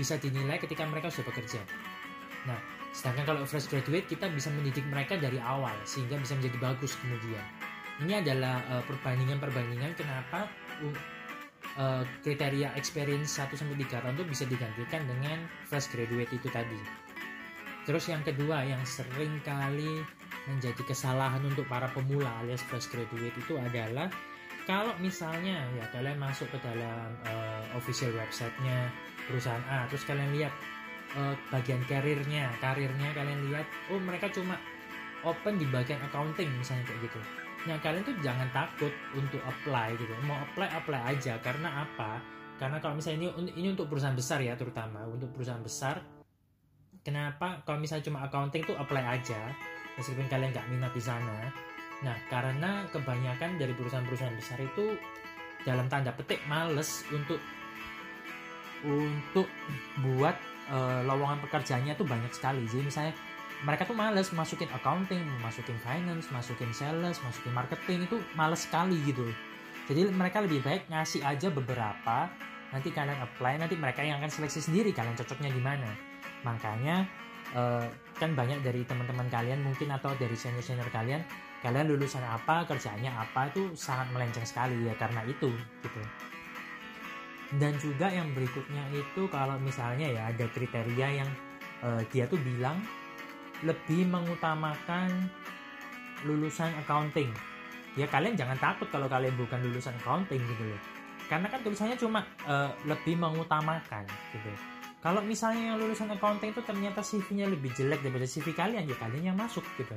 bisa 0.00 0.16
dinilai 0.16 0.56
ketika 0.56 0.88
mereka 0.88 1.12
sudah 1.12 1.28
bekerja. 1.28 1.60
Nah, 2.48 2.56
sedangkan 2.92 3.24
kalau 3.24 3.40
fresh 3.44 3.68
graduate 3.68 4.08
kita 4.08 4.28
bisa 4.32 4.48
mendidik 4.52 4.84
mereka 4.88 5.16
dari 5.16 5.40
awal 5.40 5.74
sehingga 5.84 6.20
bisa 6.20 6.36
menjadi 6.36 6.58
bagus 6.60 6.96
kemudian. 7.00 7.44
Ini 8.04 8.26
adalah 8.26 8.58
uh, 8.74 8.82
perbandingan-perbandingan 8.90 9.94
kenapa 9.94 10.50
uh, 11.78 12.02
kriteria 12.26 12.74
experience 12.74 13.38
1 13.38 13.54
sampai 13.54 13.86
3 13.86 14.02
tahun 14.02 14.14
itu 14.18 14.26
bisa 14.26 14.44
digantikan 14.50 15.02
dengan 15.06 15.38
fresh 15.68 15.92
graduate 15.94 16.32
itu 16.34 16.48
tadi. 16.50 16.80
Terus 17.84 18.08
yang 18.08 18.24
kedua 18.24 18.64
yang 18.64 18.80
sering 18.82 19.44
kali 19.44 20.02
menjadi 20.48 20.82
kesalahan 20.84 21.40
untuk 21.44 21.68
para 21.68 21.88
pemula 21.92 22.28
alias 22.44 22.64
fresh 22.64 22.88
graduate 22.92 23.36
itu 23.36 23.56
adalah 23.60 24.08
kalau 24.64 24.92
misalnya 25.00 25.60
ya 25.76 25.84
kalian 25.92 26.16
masuk 26.16 26.48
ke 26.48 26.58
dalam 26.64 27.12
uh, 27.28 27.64
official 27.76 28.12
websitenya 28.16 28.88
perusahaan 29.28 29.64
A 29.68 29.84
terus 29.88 30.04
kalian 30.08 30.32
lihat 30.32 30.52
uh, 31.16 31.36
bagian 31.52 31.80
karirnya 31.84 32.48
karirnya 32.60 33.12
kalian 33.12 33.40
lihat 33.52 33.66
oh 33.92 34.00
mereka 34.00 34.32
cuma 34.32 34.56
open 35.24 35.56
di 35.60 35.68
bagian 35.68 36.00
accounting 36.04 36.48
misalnya 36.56 36.84
kayak 36.88 37.08
gitu 37.08 37.20
Nah 37.64 37.80
kalian 37.80 38.04
tuh 38.04 38.16
jangan 38.20 38.48
takut 38.52 38.92
untuk 39.16 39.40
apply 39.40 39.96
gitu. 39.96 40.12
Mau 40.28 40.36
apply 40.36 40.68
apply 40.68 41.00
aja 41.16 41.40
karena 41.40 41.84
apa? 41.84 42.20
Karena 42.60 42.78
kalau 42.78 43.00
misalnya 43.00 43.32
ini 43.34 43.50
ini 43.56 43.68
untuk 43.72 43.88
perusahaan 43.88 44.14
besar 44.14 44.44
ya 44.44 44.54
terutama 44.54 45.04
untuk 45.08 45.32
perusahaan 45.32 45.64
besar. 45.64 46.04
Kenapa 47.04 47.64
kalau 47.64 47.80
misalnya 47.80 48.04
cuma 48.08 48.24
accounting 48.24 48.64
tuh 48.64 48.76
apply 48.76 49.04
aja 49.04 49.52
meskipun 49.96 50.28
kalian 50.28 50.52
nggak 50.52 50.68
minat 50.68 50.92
di 50.92 51.02
sana. 51.02 51.48
Nah 52.04 52.16
karena 52.28 52.84
kebanyakan 52.92 53.56
dari 53.56 53.72
perusahaan-perusahaan 53.72 54.36
besar 54.36 54.60
itu 54.60 54.94
dalam 55.64 55.88
tanda 55.88 56.12
petik 56.12 56.44
males 56.44 57.02
untuk 57.08 57.40
untuk 58.84 59.48
buat 60.04 60.36
uh, 60.68 61.00
lowongan 61.08 61.40
pekerjaannya 61.48 61.96
tuh 61.96 62.04
banyak 62.04 62.28
sekali 62.36 62.68
jadi 62.68 62.84
misalnya 62.84 63.14
mereka 63.64 63.88
tuh 63.88 63.96
males 63.96 64.28
masukin 64.36 64.68
accounting, 64.76 65.24
masukin 65.40 65.80
finance, 65.80 66.28
masukin 66.28 66.68
sales, 66.76 67.16
masukin 67.24 67.52
marketing 67.56 68.04
itu 68.04 68.20
males 68.36 68.68
sekali 68.68 69.00
gitu. 69.08 69.24
Jadi 69.88 70.04
mereka 70.12 70.44
lebih 70.44 70.60
baik 70.60 70.92
ngasih 70.92 71.24
aja 71.24 71.48
beberapa, 71.48 72.28
nanti 72.72 72.92
kalian 72.92 73.20
apply, 73.24 73.56
nanti 73.60 73.76
mereka 73.80 74.04
yang 74.04 74.20
akan 74.20 74.28
seleksi 74.28 74.60
sendiri 74.60 74.92
kalian 74.92 75.16
cocoknya 75.16 75.48
di 75.48 75.62
mana. 75.64 75.88
Makanya 76.44 77.08
uh, 77.56 77.88
kan 78.20 78.36
banyak 78.36 78.60
dari 78.60 78.84
teman-teman 78.84 79.32
kalian 79.32 79.64
mungkin 79.64 79.92
atau 79.96 80.12
dari 80.20 80.36
senior-senior 80.36 80.88
kalian, 80.92 81.24
kalian 81.64 81.96
lulusan 81.96 82.20
apa, 82.20 82.68
kerjanya 82.68 83.24
apa 83.24 83.48
itu 83.48 83.72
sangat 83.72 84.12
melenceng 84.12 84.44
sekali 84.44 84.84
ya 84.84 84.92
karena 85.00 85.24
itu 85.24 85.48
gitu. 85.80 86.00
Dan 87.56 87.72
juga 87.80 88.12
yang 88.12 88.28
berikutnya 88.36 88.84
itu 88.92 89.24
kalau 89.32 89.56
misalnya 89.56 90.12
ya 90.12 90.28
ada 90.28 90.44
kriteria 90.52 91.24
yang 91.24 91.30
uh, 91.80 92.04
dia 92.12 92.28
tuh 92.28 92.36
bilang 92.44 92.76
lebih 93.64 94.04
mengutamakan 94.12 95.08
lulusan 96.28 96.68
accounting. 96.84 97.32
Ya 97.96 98.04
kalian 98.12 98.36
jangan 98.36 98.60
takut 98.60 98.90
kalau 98.92 99.08
kalian 99.08 99.32
bukan 99.40 99.64
lulusan 99.64 99.96
accounting 100.04 100.44
gitu 100.44 100.64
loh. 100.68 100.80
Karena 101.32 101.48
kan 101.48 101.64
tulisannya 101.64 101.96
cuma 101.96 102.28
uh, 102.44 102.68
lebih 102.84 103.16
mengutamakan 103.16 104.04
gitu. 104.36 104.52
Kalau 105.00 105.24
misalnya 105.24 105.72
yang 105.72 105.76
lulusan 105.80 106.12
accounting 106.12 106.52
itu 106.52 106.60
ternyata 106.60 107.00
CV-nya 107.00 107.48
lebih 107.48 107.72
jelek 107.72 108.04
daripada 108.04 108.28
CV 108.28 108.52
kalian 108.52 108.84
ya 108.84 108.96
kalian 109.00 109.32
yang 109.32 109.38
masuk 109.40 109.64
gitu 109.80 109.96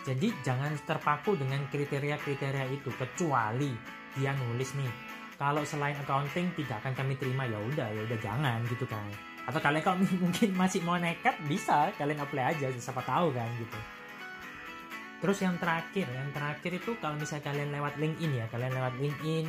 jadi 0.00 0.32
jangan 0.40 0.72
terpaku 0.88 1.36
dengan 1.36 1.60
kriteria-kriteria 1.68 2.66
itu 2.72 2.88
kecuali 2.96 3.72
dia 4.16 4.32
nulis 4.32 4.72
nih 4.74 4.92
kalau 5.40 5.64
selain 5.64 5.96
accounting 5.96 6.52
tidak 6.52 6.84
akan 6.84 6.92
kami 6.92 7.16
terima. 7.16 7.48
Ya 7.48 7.56
udah 7.56 7.88
ya 7.88 8.04
udah 8.04 8.18
jangan 8.20 8.60
gitu 8.68 8.84
kan. 8.84 9.08
Atau 9.48 9.56
kalian 9.60 9.80
kalau 9.80 10.04
mungkin 10.24 10.52
masih 10.52 10.84
mau 10.84 11.00
nekat 11.00 11.36
bisa 11.48 11.88
kalian 11.96 12.20
apply 12.20 12.56
aja 12.56 12.68
siapa 12.76 13.00
tahu 13.00 13.32
kan 13.32 13.48
gitu. 13.56 13.80
Terus 15.20 15.38
yang 15.40 15.56
terakhir 15.56 16.08
yang 16.08 16.28
terakhir 16.32 16.80
itu 16.80 16.96
kalau 17.00 17.16
misalnya 17.16 17.44
kalian 17.48 17.68
lewat 17.72 17.96
LinkedIn 18.00 18.32
ya 18.40 18.46
kalian 18.48 18.72
lewat 18.72 18.94
LinkedIn 18.96 19.46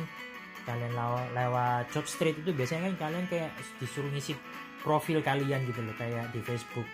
kalian 0.62 0.92
lewat, 0.94 1.26
lewat 1.32 1.84
job 1.90 2.06
street 2.06 2.36
itu 2.38 2.52
biasanya 2.54 2.92
kan 2.92 3.08
kalian 3.08 3.24
kayak 3.26 3.50
disuruh 3.80 4.12
ngisi 4.12 4.36
profil 4.84 5.24
kalian 5.24 5.64
gitu 5.64 5.80
loh 5.80 5.96
kayak 5.96 6.28
di 6.30 6.44
Facebook 6.44 6.86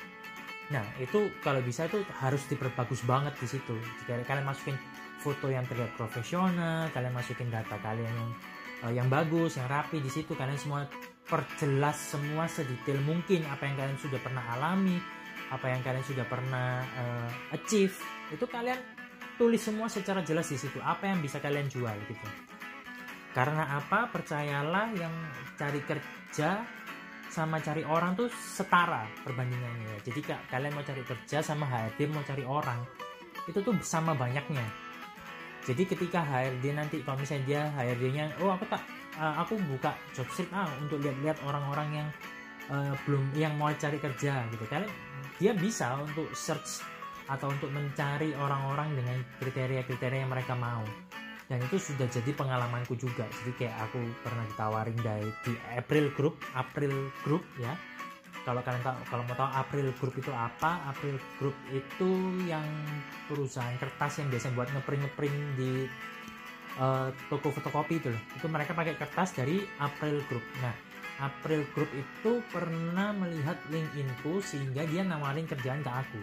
nah 0.69 0.85
itu 1.01 1.33
kalau 1.41 1.65
bisa 1.65 1.89
itu 1.89 2.05
harus 2.21 2.45
diperbagus 2.49 3.05
banget 3.09 3.33
di 3.41 3.49
situ. 3.49 3.77
Jika 4.05 4.21
kalian 4.29 4.45
masukin 4.45 4.77
foto 5.19 5.51
yang 5.51 5.67
terlihat 5.67 5.99
profesional 5.99 6.89
kalian 6.95 7.11
masukin 7.11 7.51
data 7.51 7.75
kalian 7.83 8.07
yang 8.07 8.31
uh, 8.87 8.93
yang 8.95 9.09
bagus 9.11 9.59
yang 9.59 9.67
rapi 9.67 9.99
di 9.99 10.09
situ 10.09 10.39
kalian 10.39 10.57
semua 10.57 10.87
perjelas 11.27 11.99
semua 11.99 12.47
sedetail 12.47 13.03
mungkin 13.05 13.45
apa 13.51 13.69
yang 13.69 13.77
kalian 13.77 13.99
sudah 14.01 14.21
pernah 14.23 14.45
alami 14.57 14.97
apa 15.49 15.67
yang 15.73 15.81
kalian 15.81 16.05
sudah 16.05 16.27
pernah 16.29 16.85
uh, 16.85 17.57
achieve. 17.57 17.97
Itu 18.29 18.45
kalian 18.45 18.77
tulis 19.41 19.63
semua 19.63 19.89
secara 19.89 20.21
jelas 20.21 20.49
di 20.51 20.61
situ 20.61 20.77
apa 20.85 21.09
yang 21.09 21.25
bisa 21.25 21.41
kalian 21.41 21.69
jual 21.73 21.97
gitu. 22.05 22.29
Karena 23.33 23.77
apa? 23.77 24.09
Percayalah 24.13 24.93
yang 24.97 25.15
cari 25.57 25.81
kerja 25.85 26.65
sama 27.29 27.61
cari 27.61 27.85
orang 27.85 28.17
tuh 28.17 28.29
setara 28.33 29.05
perbandingannya. 29.25 30.01
Jadi 30.05 30.21
kak 30.25 30.49
kalian 30.49 30.73
mau 30.73 30.85
cari 30.85 31.03
kerja 31.05 31.45
sama 31.45 31.69
HRD 31.69 32.09
mau 32.09 32.25
cari 32.25 32.45
orang 32.45 32.81
itu 33.49 33.59
tuh 33.65 33.77
sama 33.81 34.13
banyaknya. 34.13 34.65
Jadi 35.65 35.85
ketika 35.85 36.25
HRD 36.25 36.65
nanti 36.73 36.97
kalau 37.05 37.21
misalnya 37.21 37.45
dia 37.45 37.63
HRD-nya 37.77 38.41
oh 38.41 38.53
aku 38.53 38.65
tak 38.69 38.81
uh, 39.21 39.45
aku 39.45 39.61
buka 39.69 39.93
job 40.17 40.29
street 40.33 40.49
ah 40.53 40.69
untuk 40.81 41.01
lihat-lihat 41.05 41.41
orang-orang 41.45 41.89
yang 42.05 42.09
uh, 42.73 42.93
belum 43.05 43.25
yang 43.37 43.53
mau 43.57 43.73
cari 43.77 44.01
kerja 44.01 44.49
gitu. 44.49 44.65
Kan 44.69 44.89
dia 45.37 45.53
bisa 45.53 46.01
untuk 46.01 46.33
search 46.33 46.81
atau 47.29 47.53
untuk 47.53 47.69
mencari 47.69 48.33
orang-orang 48.33 48.97
dengan 48.97 49.17
kriteria-kriteria 49.45 50.25
yang 50.25 50.33
mereka 50.33 50.57
mau 50.57 50.81
dan 51.49 51.65
itu 51.65 51.81
sudah 51.81 52.05
jadi 52.13 52.31
pengalamanku 52.37 52.93
juga. 53.01 53.25
Jadi 53.25 53.53
kayak 53.57 53.89
aku 53.89 53.99
pernah 54.21 54.45
ditawarin 54.53 54.99
dari 55.01 55.33
di 55.49 55.57
April 55.73 56.13
Group 56.13 56.37
April 56.53 57.09
Group 57.25 57.45
ya. 57.57 57.73
Kalau 58.45 58.61
kalian 58.65 58.85
tahu 58.85 58.97
kalau 59.09 59.23
mau 59.25 59.37
tahu 59.37 59.51
April 59.57 59.89
Group 59.97 60.15
itu 60.21 60.33
apa 60.33 60.85
April 60.93 61.17
Group 61.41 61.57
itu 61.73 62.11
yang 62.45 62.65
perusahaan 63.29 63.77
kertas 63.81 64.21
yang 64.21 64.29
biasa 64.29 64.53
buat 64.53 64.69
ngeprint 64.73 65.03
ngeprint 65.09 65.37
di 65.57 65.73
uh, 66.77 67.09
toko 67.33 67.49
fotokopi 67.49 67.97
itu 67.97 68.13
loh. 68.13 68.23
Itu 68.37 68.47
mereka 68.53 68.77
pakai 68.77 69.01
kertas 69.01 69.33
dari 69.33 69.65
April 69.81 70.21
Group. 70.29 70.45
Nah 70.61 70.77
April 71.25 71.65
Group 71.73 71.89
itu 71.97 72.45
pernah 72.53 73.17
melihat 73.17 73.57
LinkedInku 73.73 74.45
sehingga 74.45 74.85
dia 74.85 75.01
nawarin 75.01 75.49
kerjaan 75.49 75.81
ke 75.81 75.89
aku. 75.89 76.21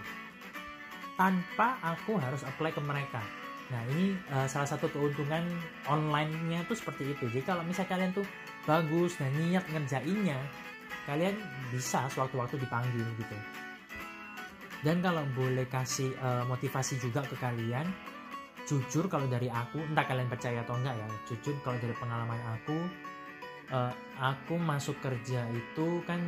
Tanpa 1.17 1.82
aku 1.82 2.22
harus 2.22 2.46
apply 2.46 2.77
ke 2.77 2.82
mereka 2.84 3.44
nah 3.74 3.81
ini 3.89 4.13
uh, 4.29 4.45
salah 4.45 4.69
satu 4.69 4.86
keuntungan 4.93 5.41
online-nya 5.89 6.65
tuh 6.69 6.77
seperti 6.77 7.17
itu. 7.17 7.25
Jadi 7.34 7.43
kalau 7.45 7.65
misalnya 7.65 7.91
kalian 7.98 8.12
tuh 8.13 8.25
bagus 8.69 9.17
dan 9.17 9.34
niat 9.38 9.65
ngerjainnya 9.69 10.38
kalian 11.05 11.38
bisa 11.74 12.05
sewaktu-waktu 12.13 12.62
dipanggil 12.62 13.05
gitu. 13.17 13.38
Dan 14.86 15.01
kalau 15.01 15.25
boleh 15.34 15.65
kasih 15.65 16.13
uh, 16.22 16.45
motivasi 16.45 17.01
juga 17.01 17.25
ke 17.25 17.34
kalian 17.41 17.89
jujur 18.65 19.05
kalau 19.05 19.29
dari 19.29 19.48
aku 19.48 19.77
entah 19.77 20.03
kalian 20.10 20.25
percaya 20.25 20.65
atau 20.65 20.75
enggak 20.81 20.98
ya 20.98 21.07
jujur 21.29 21.53
kalau 21.62 21.77
dari 21.77 21.93
pengalaman 21.93 22.41
aku 22.57 22.77
uh, 23.69 23.93
aku 24.17 24.57
masuk 24.57 24.98
kerja 25.00 25.45
itu 25.53 26.01
kan 26.10 26.19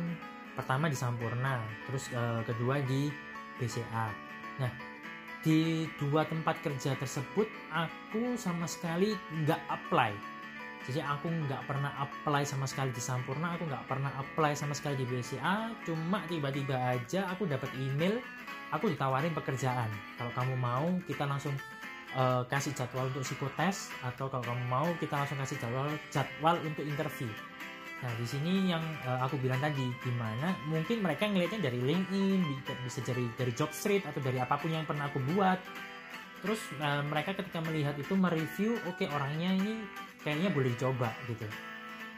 pertama 0.54 0.86
di 0.86 0.94
Sampurna 0.94 1.58
terus 1.90 2.10
uh, 2.14 2.40
kedua 2.46 2.78
di 2.86 3.10
BCA 3.58 4.06
nah 4.62 4.70
di 5.46 5.86
dua 6.02 6.26
tempat 6.26 6.58
kerja 6.60 6.98
tersebut 6.98 7.46
aku 7.70 8.34
sama 8.34 8.66
sekali 8.66 9.14
nggak 9.44 9.60
apply. 9.70 10.12
Jadi 10.88 11.04
aku 11.04 11.28
nggak 11.28 11.68
pernah 11.68 11.92
apply 12.00 12.48
sama 12.48 12.64
sekali 12.64 12.88
di 12.96 13.02
Sampurna 13.02 13.54
aku 13.54 13.68
nggak 13.68 13.84
pernah 13.84 14.08
apply 14.16 14.56
sama 14.56 14.72
sekali 14.72 15.04
di 15.04 15.06
BCA 15.06 15.76
cuma 15.84 16.24
tiba-tiba 16.26 16.74
aja 16.96 17.28
aku 17.28 17.44
dapat 17.44 17.68
email 17.76 18.16
aku 18.72 18.88
ditawarin 18.92 19.32
pekerjaan. 19.36 19.90
Kalau 20.16 20.32
kamu 20.32 20.54
mau 20.56 20.88
kita 21.04 21.28
langsung 21.28 21.52
uh, 22.16 22.40
kasih 22.48 22.72
jadwal 22.72 23.08
untuk 23.12 23.20
psikotes 23.20 23.92
atau 24.00 24.32
kalau 24.32 24.44
kamu 24.44 24.64
mau 24.68 24.88
kita 24.96 25.12
langsung 25.12 25.36
kasih 25.40 25.60
jadwal 25.60 25.88
jadwal 26.08 26.56
untuk 26.64 26.84
interview. 26.84 27.28
Nah 27.98 28.12
di 28.14 28.26
sini 28.30 28.70
yang 28.70 28.82
uh, 29.02 29.26
aku 29.26 29.42
bilang 29.42 29.58
tadi 29.58 29.82
gimana 30.06 30.54
mungkin 30.70 31.02
mereka 31.02 31.26
ngelihatnya 31.26 31.66
dari 31.66 31.82
LinkedIn 31.82 32.40
bisa 32.86 33.02
dari 33.02 33.26
dari 33.34 33.50
job 33.50 33.74
street 33.74 34.06
atau 34.06 34.22
dari 34.22 34.38
apa 34.38 34.54
pun 34.54 34.70
yang 34.70 34.86
pernah 34.86 35.10
aku 35.10 35.18
buat. 35.34 35.58
Terus 36.38 36.62
uh, 36.78 37.02
mereka 37.02 37.34
ketika 37.34 37.58
melihat 37.58 37.98
itu 37.98 38.14
mereview 38.14 38.78
oke 38.86 39.02
okay, 39.02 39.10
orangnya 39.10 39.50
ini 39.50 39.82
kayaknya 40.22 40.54
boleh 40.54 40.70
dicoba 40.78 41.10
gitu. 41.26 41.46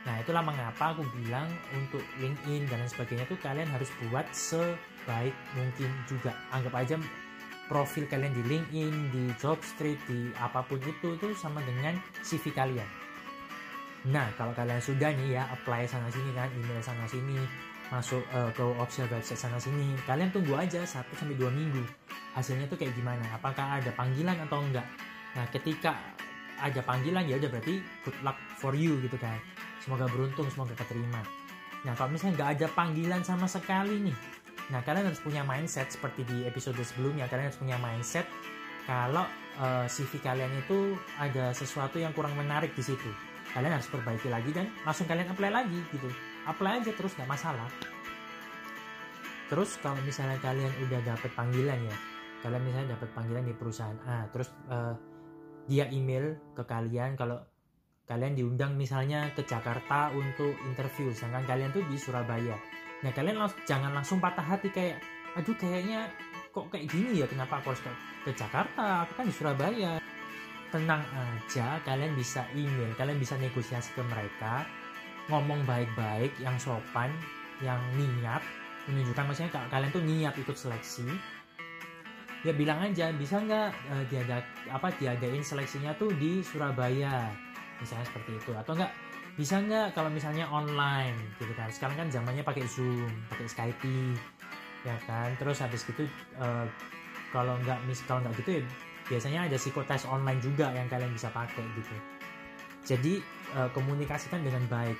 Nah 0.04 0.20
itulah 0.20 0.44
mengapa 0.44 0.96
aku 0.96 1.04
bilang 1.16 1.48
untuk 1.76 2.04
LinkedIn 2.20 2.68
dan 2.68 2.84
lain 2.84 2.90
sebagainya 2.92 3.24
tuh 3.28 3.40
kalian 3.40 3.68
harus 3.72 3.88
buat 4.08 4.28
sebaik 4.36 5.32
mungkin 5.56 5.90
juga. 6.04 6.36
Anggap 6.52 6.76
aja 6.76 6.96
profil 7.72 8.04
kalian 8.10 8.36
di 8.36 8.42
LinkedIn, 8.44 8.94
di 9.14 9.22
Jobstreet, 9.40 9.96
di 10.04 10.28
apa 10.36 10.60
pun 10.60 10.80
itu 10.82 11.16
itu 11.16 11.32
sama 11.36 11.64
dengan 11.64 11.96
CV 12.20 12.52
kalian. 12.52 12.99
Nah, 14.08 14.32
kalau 14.38 14.56
kalian 14.56 14.80
sudah 14.80 15.12
nih 15.12 15.36
ya 15.36 15.44
apply 15.52 15.84
sana 15.84 16.08
sini 16.08 16.32
kan, 16.32 16.48
email 16.56 16.80
sana 16.80 17.04
sini, 17.04 17.36
masuk 17.92 18.24
uh, 18.32 18.48
ke 18.56 18.64
official 18.80 19.10
website 19.12 19.36
sana 19.36 19.60
sini, 19.60 19.92
kalian 20.08 20.32
tunggu 20.32 20.56
aja 20.56 20.80
1 20.80 21.04
sampai 21.04 21.36
2 21.36 21.52
minggu. 21.52 21.84
Hasilnya 22.32 22.64
tuh 22.70 22.80
kayak 22.80 22.96
gimana? 22.96 23.26
Apakah 23.36 23.76
ada 23.82 23.92
panggilan 23.92 24.40
atau 24.48 24.64
enggak? 24.64 24.86
Nah, 25.36 25.44
ketika 25.52 26.00
ada 26.60 26.80
panggilan 26.80 27.28
ya 27.28 27.36
udah 27.36 27.50
berarti 27.52 27.80
good 28.04 28.18
luck 28.24 28.40
for 28.56 28.72
you 28.72 28.96
gitu 29.04 29.20
kan. 29.20 29.36
Semoga 29.84 30.08
beruntung, 30.08 30.48
semoga 30.48 30.72
keterima. 30.72 31.20
Nah, 31.84 31.92
kalau 31.96 32.12
misalnya 32.12 32.40
nggak 32.40 32.50
ada 32.56 32.66
panggilan 32.72 33.20
sama 33.24 33.44
sekali 33.48 34.00
nih, 34.00 34.16
Nah, 34.70 34.80
kalian 34.86 35.10
harus 35.10 35.18
punya 35.18 35.42
mindset 35.42 35.90
seperti 35.90 36.22
di 36.22 36.46
episode 36.46 36.78
sebelumnya. 36.78 37.26
Kalian 37.26 37.50
harus 37.50 37.58
punya 37.58 37.76
mindset 37.82 38.24
kalau 38.86 39.26
uh, 39.58 39.84
eh, 39.84 39.86
CV 39.90 40.22
kalian 40.22 40.50
itu 40.62 40.94
ada 41.18 41.50
sesuatu 41.50 41.98
yang 41.98 42.14
kurang 42.14 42.38
menarik 42.38 42.72
di 42.78 42.82
situ. 42.86 43.10
Kalian 43.50 43.72
harus 43.76 43.88
perbaiki 43.90 44.28
lagi 44.30 44.50
dan 44.54 44.70
langsung 44.86 45.06
kalian 45.10 45.28
apply 45.30 45.50
lagi 45.50 45.80
gitu. 45.90 46.08
Apply 46.46 46.82
aja 46.82 46.92
terus 46.94 47.12
nggak 47.18 47.30
masalah. 47.30 47.68
Terus 49.50 49.76
kalau 49.82 49.98
misalnya 50.06 50.38
kalian 50.38 50.70
udah 50.86 51.00
dapet 51.02 51.30
panggilan 51.34 51.78
ya, 51.82 51.96
kalian 52.46 52.62
misalnya 52.62 52.94
dapat 52.94 53.08
panggilan 53.10 53.44
di 53.50 53.54
perusahaan 53.58 53.98
A, 54.06 54.30
terus 54.30 54.46
uh, 54.70 54.94
dia 55.66 55.90
email 55.90 56.38
ke 56.54 56.62
kalian 56.62 57.18
kalau 57.18 57.42
kalian 58.06 58.38
diundang 58.38 58.78
misalnya 58.78 59.34
ke 59.34 59.42
Jakarta 59.42 60.14
untuk 60.14 60.54
interview, 60.70 61.10
sedangkan 61.10 61.50
kalian 61.50 61.70
tuh 61.74 61.82
di 61.90 61.98
Surabaya 61.98 62.54
Nah 63.00 63.10
kalian 63.16 63.36
lang 63.40 63.50
jangan 63.64 63.92
langsung 63.96 64.20
patah 64.20 64.44
hati 64.44 64.68
kayak, 64.68 65.00
aduh 65.32 65.56
kayaknya 65.56 66.12
kok 66.52 66.68
kayak 66.68 66.84
gini 66.90 67.24
ya 67.24 67.26
kenapa 67.26 67.60
aku 67.60 67.72
harus 67.72 67.80
ke, 67.80 67.92
ke 68.28 68.30
Jakarta? 68.36 69.08
Aku 69.08 69.12
kan 69.16 69.24
di 69.24 69.34
Surabaya. 69.34 69.92
Tenang 70.70 71.02
aja, 71.02 71.82
kalian 71.82 72.14
bisa 72.14 72.46
email, 72.54 72.94
kalian 72.94 73.18
bisa 73.18 73.34
negosiasi 73.42 73.90
ke 73.90 74.02
mereka 74.06 74.62
ngomong 75.26 75.66
baik-baik 75.66 76.30
yang 76.38 76.54
sopan 76.62 77.10
yang 77.58 77.78
niat 77.98 78.38
menunjukkan 78.86 79.24
maksudnya 79.26 79.50
kalian 79.66 79.90
tuh 79.90 80.02
niat 80.06 80.34
ikut 80.38 80.54
seleksi. 80.54 81.10
Ya 82.46 82.54
bilang 82.54 82.80
aja 82.80 83.10
bisa 83.12 83.42
nggak 83.42 83.68
uh, 83.92 84.04
diada 84.08 84.40
apa 84.70 84.94
diadain 84.96 85.42
seleksinya 85.42 85.90
tuh 85.98 86.14
di 86.16 86.40
Surabaya? 86.40 87.28
Misalnya 87.82 88.06
seperti 88.06 88.38
itu 88.38 88.54
atau 88.54 88.78
enggak 88.78 88.94
bisa 89.34 89.58
nggak 89.58 89.92
kalau 89.92 90.08
misalnya 90.08 90.46
online 90.48 91.18
gitu 91.42 91.52
kan? 91.58 91.68
Sekarang 91.74 91.98
kan 91.98 92.08
zamannya 92.14 92.46
pakai 92.46 92.64
zoom 92.64 93.10
pakai 93.26 93.46
skype 93.50 93.94
ya 94.86 94.96
kan? 95.04 95.34
Terus 95.34 95.60
habis 95.60 95.82
gitu 95.82 96.06
uh, 96.38 96.64
kalau 97.34 97.58
nggak 97.60 97.78
mis 97.90 98.00
kalau 98.06 98.22
nggak 98.22 98.38
gitu 98.40 98.62
ya 98.62 98.64
biasanya 99.10 99.50
ada 99.50 99.58
psikotes 99.58 100.06
online 100.06 100.38
juga 100.38 100.70
yang 100.70 100.86
kalian 100.86 101.10
bisa 101.10 101.28
pakai 101.34 101.66
gitu. 101.74 101.96
Jadi 102.86 103.18
uh, 103.58 103.68
komunikasikan 103.74 104.40
dengan 104.46 104.64
baik 104.70 104.96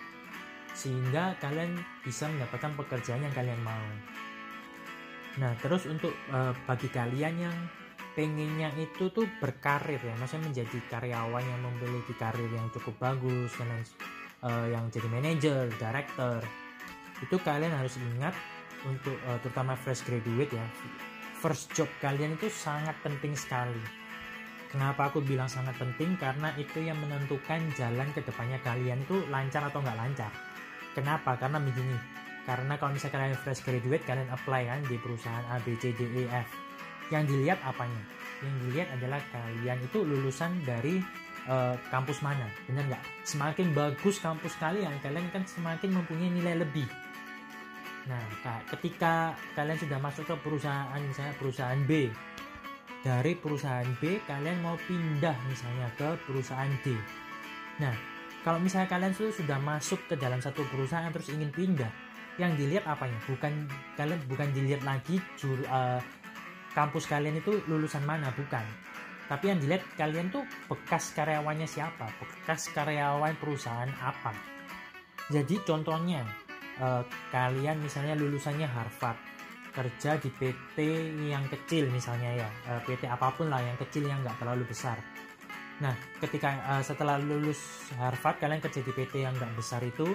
sehingga 0.75 1.38
kalian 1.38 1.79
bisa 2.02 2.26
mendapatkan 2.26 2.75
pekerjaan 2.75 3.23
yang 3.23 3.35
kalian 3.35 3.62
mau. 3.62 3.87
Nah 5.38 5.55
terus 5.62 5.87
untuk 5.87 6.11
uh, 6.35 6.50
bagi 6.67 6.90
kalian 6.90 7.35
yang 7.38 7.57
pengennya 8.19 8.75
itu 8.75 9.07
tuh 9.14 9.25
berkarir 9.38 10.02
ya 10.02 10.14
maksudnya 10.19 10.50
menjadi 10.50 10.79
karyawan 10.90 11.45
yang 11.47 11.61
memiliki 11.62 12.12
karir 12.19 12.50
yang 12.50 12.67
cukup 12.75 12.99
bagus 12.99 13.55
dan 13.55 13.71
uh, 14.43 14.67
yang 14.67 14.90
jadi 14.90 15.07
manajer, 15.07 15.71
director 15.79 16.43
itu 17.23 17.37
kalian 17.47 17.71
harus 17.71 17.95
ingat 18.00 18.35
untuk 18.88 19.14
uh, 19.29 19.38
terutama 19.45 19.76
fresh 19.76 20.02
graduate 20.02 20.50
ya 20.50 20.67
first 21.40 21.73
job 21.76 21.88
kalian 22.00 22.37
itu 22.37 22.49
sangat 22.49 22.97
penting 23.05 23.37
sekali 23.37 24.00
kenapa 24.71 25.11
aku 25.11 25.21
bilang 25.21 25.50
sangat 25.50 25.77
penting? 25.77 26.17
Karena 26.17 26.55
itu 26.57 26.81
yang 26.81 26.97
menentukan 27.03 27.61
jalan 27.75 28.09
ke 28.15 28.23
depannya 28.23 28.57
kalian 28.62 29.03
itu 29.05 29.27
lancar 29.29 29.67
atau 29.67 29.83
nggak 29.83 29.99
lancar. 29.99 30.33
Kenapa? 30.95 31.37
Karena 31.37 31.59
begini. 31.59 31.99
Karena 32.49 32.75
kalau 32.81 32.97
misalnya 32.97 33.15
kalian 33.21 33.37
fresh 33.37 33.62
graduate 33.62 34.03
kalian 34.09 34.31
apply 34.33 34.67
kan 34.67 34.81
di 34.89 34.97
perusahaan 34.97 35.45
A 35.53 35.61
B 35.61 35.77
C 35.77 35.93
D 35.95 36.03
E 36.03 36.25
F. 36.31 36.49
Yang 37.12 37.35
dilihat 37.37 37.59
apanya? 37.67 38.03
Yang 38.41 38.55
dilihat 38.65 38.89
adalah 38.97 39.21
kalian 39.31 39.79
itu 39.85 39.99
lulusan 40.03 40.50
dari 40.65 40.99
uh, 41.47 41.77
kampus 41.93 42.25
mana. 42.25 42.49
Benar 42.65 42.91
nggak? 42.91 43.03
Semakin 43.29 43.77
bagus 43.77 44.19
kampus 44.19 44.57
kalian 44.57 44.95
kalian 45.05 45.29
kan 45.31 45.45
semakin 45.45 45.95
mempunyai 45.95 46.31
nilai 46.33 46.65
lebih. 46.65 46.89
Nah 48.09 48.23
ketika 48.73 49.37
kalian 49.55 49.77
sudah 49.77 49.99
masuk 50.00 50.25
ke 50.25 50.35
perusahaan 50.41 50.99
misalnya 50.99 51.37
perusahaan 51.37 51.79
B 51.85 52.09
dari 53.00 53.33
perusahaan 53.33 53.88
B 53.97 54.21
kalian 54.28 54.61
mau 54.61 54.76
pindah 54.76 55.37
misalnya 55.49 55.88
ke 55.97 56.09
perusahaan 56.28 56.71
D. 56.85 56.92
Nah 57.80 57.95
kalau 58.45 58.61
misalnya 58.61 58.88
kalian 58.88 59.12
sudah 59.16 59.59
masuk 59.61 60.00
ke 60.09 60.14
dalam 60.16 60.40
satu 60.40 60.64
perusahaan 60.69 61.09
terus 61.12 61.33
ingin 61.33 61.52
pindah 61.52 61.88
yang 62.40 62.57
dilihat 62.57 62.88
apanya 62.88 63.16
bukan 63.28 63.69
kalian 64.00 64.21
bukan 64.25 64.49
dilihat 64.57 64.80
lagi 64.85 65.21
jur, 65.37 65.61
uh, 65.69 66.00
kampus 66.73 67.04
kalian 67.04 67.40
itu 67.40 67.61
lulusan 67.69 68.04
mana 68.04 68.33
bukan. 68.33 68.64
Tapi 69.28 69.45
yang 69.47 69.59
dilihat 69.61 69.85
kalian 69.95 70.33
tuh 70.33 70.42
bekas 70.66 71.12
karyawannya 71.12 71.69
siapa 71.69 72.09
bekas 72.21 72.73
karyawan 72.73 73.37
perusahaan 73.37 73.92
apa. 74.00 74.33
Jadi 75.30 75.62
contohnya 75.62 76.25
uh, 76.80 77.04
kalian 77.30 77.78
misalnya 77.80 78.19
lulusannya 78.19 78.66
Harvard 78.66 79.16
kerja 79.71 80.19
di 80.19 80.31
PT 80.35 80.77
yang 81.31 81.47
kecil 81.47 81.87
misalnya 81.91 82.47
ya 82.47 82.49
uh, 82.71 82.81
PT 82.83 83.07
apa 83.07 83.31
pun 83.35 83.49
lah 83.49 83.62
yang 83.62 83.79
kecil 83.79 84.07
yang 84.07 84.21
nggak 84.23 84.37
terlalu 84.43 84.67
besar. 84.67 84.99
Nah 85.81 85.95
ketika 86.21 86.61
uh, 86.67 86.83
setelah 86.83 87.17
lulus 87.17 87.91
Harvard 87.97 88.37
kalian 88.43 88.61
kerja 88.61 88.83
di 88.83 88.93
PT 88.93 89.25
yang 89.25 89.35
nggak 89.39 89.55
besar 89.57 89.81
itu 89.87 90.07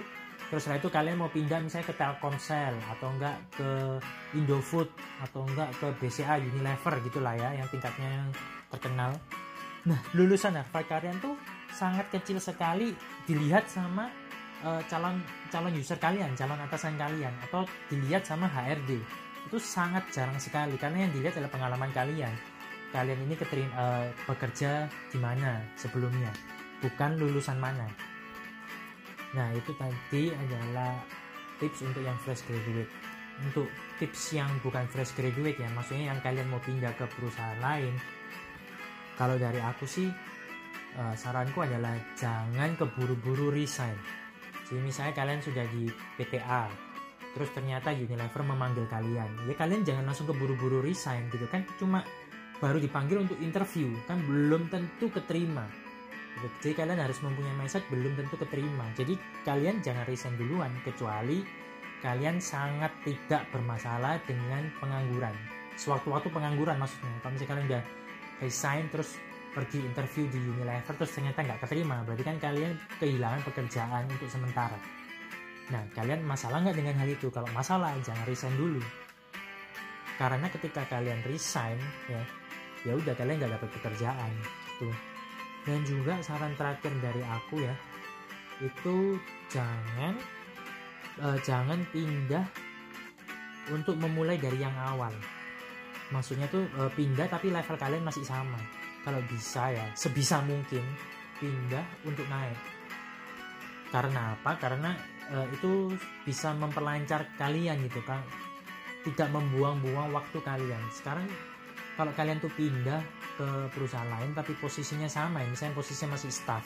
terus 0.46 0.62
setelah 0.62 0.78
itu 0.78 0.90
kalian 0.94 1.18
mau 1.18 1.32
pindah 1.32 1.58
misalnya 1.58 1.90
ke 1.90 1.96
Telkomsel 1.98 2.78
atau 2.94 3.10
enggak 3.18 3.38
ke 3.58 3.70
Indofood 4.38 4.94
atau 5.26 5.42
enggak 5.42 5.74
ke 5.82 5.88
BCA 5.98 6.38
Unilever 6.38 7.02
gitulah 7.02 7.34
ya 7.34 7.50
yang 7.58 7.68
tingkatnya 7.74 8.10
yang 8.22 8.30
terkenal. 8.70 9.12
Nah 9.90 10.00
lulusan 10.14 10.54
Harvard 10.54 10.86
kalian 10.86 11.18
tuh 11.18 11.34
sangat 11.74 12.08
kecil 12.14 12.38
sekali 12.38 12.94
dilihat 13.26 13.66
sama 13.66 14.08
uh, 14.64 14.82
calon 14.86 15.20
calon 15.50 15.74
user 15.74 15.98
kalian 15.98 16.32
calon 16.38 16.60
atasan 16.62 16.96
kalian 16.96 17.34
atau 17.50 17.66
dilihat 17.90 18.24
sama 18.24 18.46
HRD 18.48 19.02
itu 19.46 19.58
sangat 19.62 20.04
jarang 20.10 20.38
sekali 20.42 20.76
karena 20.76 21.06
yang 21.06 21.12
dilihat 21.14 21.38
adalah 21.38 21.54
pengalaman 21.54 21.92
kalian 21.94 22.34
kalian 22.94 23.20
ini 23.28 23.36
keterim, 23.36 23.70
uh, 23.76 24.08
bekerja 24.26 24.88
di 25.12 25.20
mana 25.20 25.62
sebelumnya 25.76 26.32
bukan 26.80 27.18
lulusan 27.20 27.60
mana 27.60 27.86
Nah, 29.36 29.52
itu 29.52 29.76
tadi 29.76 30.32
adalah 30.32 30.96
tips 31.60 31.84
untuk 31.84 32.00
yang 32.08 32.16
fresh 32.24 32.48
graduate. 32.48 32.88
Untuk 33.44 33.68
tips 34.00 34.32
yang 34.32 34.48
bukan 34.64 34.88
fresh 34.88 35.12
graduate 35.12 35.60
ya, 35.60 35.68
maksudnya 35.76 36.16
yang 36.16 36.20
kalian 36.24 36.48
mau 36.48 36.64
pindah 36.64 36.96
ke 36.96 37.04
perusahaan 37.20 37.60
lain. 37.60 37.92
Kalau 39.20 39.36
dari 39.36 39.60
aku 39.60 39.84
sih, 39.84 40.08
uh, 40.96 41.16
saranku 41.20 41.68
adalah 41.68 42.00
jangan 42.16 42.80
keburu-buru 42.80 43.52
resign. 43.52 43.96
Jadi 44.66 44.80
misalnya 44.80 45.14
kalian 45.14 45.44
sudah 45.44 45.68
di 45.68 45.92
PTA, 46.16 46.72
terus 47.36 47.52
ternyata 47.52 47.92
Unilever 47.92 48.42
memanggil 48.48 48.88
kalian, 48.88 49.28
ya 49.46 49.56
kalian 49.60 49.84
jangan 49.84 50.08
langsung 50.08 50.32
keburu-buru 50.32 50.80
resign 50.80 51.28
gitu 51.30 51.46
kan, 51.52 51.68
cuma 51.76 52.02
baru 52.64 52.80
dipanggil 52.80 53.28
untuk 53.28 53.36
interview, 53.44 53.92
kan 54.08 54.24
belum 54.24 54.72
tentu 54.72 55.12
keterima. 55.12 55.68
Jadi 56.60 56.76
kalian 56.76 57.00
harus 57.00 57.20
mempunyai 57.24 57.56
mindset 57.56 57.84
belum 57.88 58.16
tentu 58.20 58.36
keterima. 58.36 58.84
Jadi 58.96 59.16
kalian 59.48 59.80
jangan 59.80 60.04
resign 60.04 60.36
duluan 60.36 60.72
kecuali 60.84 61.44
kalian 62.04 62.44
sangat 62.44 62.92
tidak 63.08 63.48
bermasalah 63.56 64.20
dengan 64.28 64.68
pengangguran. 64.84 65.32
Sewaktu-waktu 65.80 66.28
pengangguran 66.36 66.76
maksudnya. 66.76 67.12
Kalau 67.24 67.32
misalnya 67.32 67.52
kalian 67.56 67.68
udah 67.72 67.84
resign 68.44 68.84
terus 68.92 69.16
pergi 69.56 69.80
interview 69.80 70.28
di 70.28 70.40
Unilever 70.44 70.94
terus 71.00 71.16
ternyata 71.16 71.40
nggak 71.40 71.60
keterima 71.64 72.04
berarti 72.04 72.24
kan 72.28 72.38
kalian 72.44 72.76
kehilangan 73.00 73.40
pekerjaan 73.48 74.04
untuk 74.12 74.28
sementara 74.28 74.76
nah 75.74 75.82
kalian 75.98 76.22
masalah 76.22 76.62
nggak 76.62 76.78
dengan 76.78 76.96
hal 77.02 77.10
itu? 77.10 77.28
Kalau 77.34 77.50
masalah 77.54 77.94
jangan 78.06 78.26
resign 78.30 78.56
dulu. 78.58 78.82
Karena 80.16 80.48
ketika 80.48 80.88
kalian 80.88 81.20
resign 81.28 81.78
ya 82.08 82.22
ya 82.86 82.94
udah 82.94 83.18
kalian 83.18 83.42
nggak 83.42 83.54
dapat 83.58 83.70
pekerjaan 83.82 84.32
tuh 84.78 84.94
dan 85.66 85.82
juga 85.82 86.22
saran 86.22 86.54
terakhir 86.54 86.94
dari 87.02 87.26
aku 87.26 87.66
ya 87.66 87.74
itu 88.62 89.18
jangan 89.50 90.14
uh, 91.20 91.38
jangan 91.42 91.82
pindah 91.90 92.46
untuk 93.74 93.98
memulai 93.98 94.38
dari 94.38 94.62
yang 94.62 94.78
awal. 94.78 95.12
Maksudnya 96.14 96.46
tuh 96.54 96.70
uh, 96.78 96.88
pindah 96.94 97.26
tapi 97.26 97.50
level 97.50 97.76
kalian 97.76 98.06
masih 98.06 98.22
sama. 98.22 98.62
Kalau 99.02 99.20
bisa 99.26 99.74
ya 99.74 99.86
sebisa 99.98 100.40
mungkin 100.46 100.86
pindah 101.42 101.84
untuk 102.06 102.26
naik. 102.30 102.58
Karena 103.90 104.38
apa? 104.38 104.54
Karena 104.62 104.94
uh, 105.32 105.48
itu 105.50 105.94
bisa 106.28 106.54
memperlancar 106.54 107.26
kalian 107.40 107.82
gitu 107.88 108.02
kan 108.06 108.22
tidak 109.06 109.30
membuang-buang 109.30 110.10
waktu 110.14 110.42
kalian. 110.42 110.82
Sekarang 110.90 111.30
kalau 111.94 112.12
kalian 112.18 112.42
tuh 112.42 112.50
pindah 112.58 113.00
ke 113.38 113.48
perusahaan 113.72 114.10
lain 114.10 114.34
tapi 114.34 114.58
posisinya 114.58 115.06
sama 115.06 115.46
ya. 115.46 115.48
Misalnya 115.50 115.78
posisinya 115.78 116.18
masih 116.18 116.34
staff. 116.34 116.66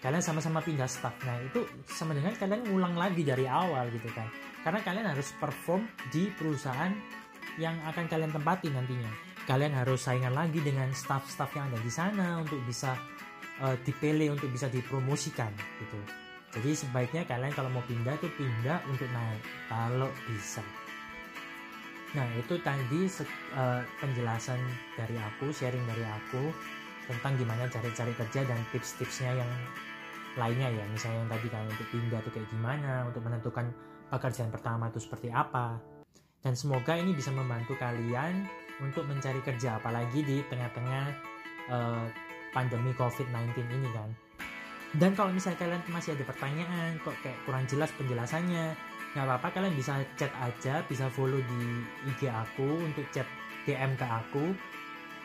Kalian 0.00 0.24
sama-sama 0.24 0.64
pindah 0.64 0.88
staff. 0.88 1.12
Nah 1.24 1.36
itu 1.44 1.68
sama 1.84 2.16
dengan 2.16 2.32
kalian 2.32 2.64
ngulang 2.68 2.96
lagi 2.96 3.22
dari 3.22 3.44
awal 3.44 3.92
gitu 3.92 4.08
kan 4.12 4.28
karena 4.66 4.82
kalian 4.82 5.06
harus 5.14 5.30
perform 5.38 5.86
di 6.10 6.26
perusahaan 6.34 6.90
yang 7.54 7.78
akan 7.86 8.10
kalian 8.10 8.34
tempati 8.34 8.66
nantinya. 8.72 9.12
Kalian 9.46 9.78
harus 9.78 10.02
saingan 10.02 10.34
lagi 10.34 10.58
dengan 10.58 10.90
staff-staff 10.90 11.54
yang 11.54 11.70
ada 11.70 11.78
di 11.78 11.92
sana 11.92 12.42
untuk 12.42 12.58
bisa 12.66 12.98
uh, 13.62 13.78
dipilih 13.86 14.34
untuk 14.34 14.50
bisa 14.50 14.66
dipromosikan 14.66 15.54
gitu 15.54 16.25
jadi 16.56 16.70
sebaiknya 16.72 17.22
kalian 17.28 17.52
kalau 17.52 17.68
mau 17.68 17.84
pindah 17.84 18.16
itu 18.16 18.28
pindah 18.40 18.80
untuk 18.88 19.08
naik 19.12 19.42
kalau 19.68 20.08
bisa 20.26 20.64
Nah, 22.16 22.24
itu 22.38 22.56
tadi 22.64 23.04
uh, 23.58 23.84
penjelasan 24.00 24.56
dari 24.96 25.20
aku, 25.20 25.52
sharing 25.52 25.84
dari 25.84 26.00
aku 26.00 26.48
tentang 27.04 27.36
gimana 27.36 27.68
cari-cari 27.68 28.16
kerja 28.16 28.40
dan 28.48 28.56
tips-tipsnya 28.72 29.36
yang 29.36 29.50
lainnya 30.40 30.72
ya. 30.72 30.84
Misalnya 30.88 31.26
yang 31.26 31.30
tadi 31.36 31.46
kan 31.52 31.62
untuk 31.68 31.86
pindah 31.92 32.20
itu 32.24 32.30
kayak 32.32 32.48
gimana, 32.48 32.92
untuk 33.04 33.20
menentukan 33.20 33.68
pekerjaan 34.08 34.48
pertama 34.48 34.88
itu 34.88 35.02
seperti 35.02 35.28
apa. 35.28 35.76
Dan 36.40 36.56
semoga 36.56 36.96
ini 36.96 37.12
bisa 37.12 37.28
membantu 37.34 37.76
kalian 37.76 38.48
untuk 38.80 39.04
mencari 39.04 39.44
kerja 39.44 39.76
apalagi 39.76 40.24
di 40.24 40.40
tengah-tengah 40.48 41.04
uh, 41.68 42.06
pandemi 42.56 42.96
COVID-19 42.96 43.60
ini 43.60 43.88
kan. 43.92 44.08
Dan 44.94 45.18
kalau 45.18 45.34
misalnya 45.34 45.58
kalian 45.58 45.82
masih 45.90 46.14
ada 46.14 46.24
pertanyaan 46.24 47.00
kok 47.02 47.16
kayak 47.24 47.38
kurang 47.42 47.66
jelas 47.66 47.90
penjelasannya, 47.98 48.78
nggak 49.16 49.24
apa-apa 49.26 49.48
kalian 49.56 49.74
bisa 49.74 50.04
chat 50.14 50.30
aja 50.38 50.84
bisa 50.86 51.08
follow 51.08 51.40
di 51.40 51.62
IG 52.06 52.30
aku 52.30 52.84
untuk 52.84 53.02
chat 53.10 53.26
DM 53.66 53.98
ke 53.98 54.06
aku. 54.06 54.54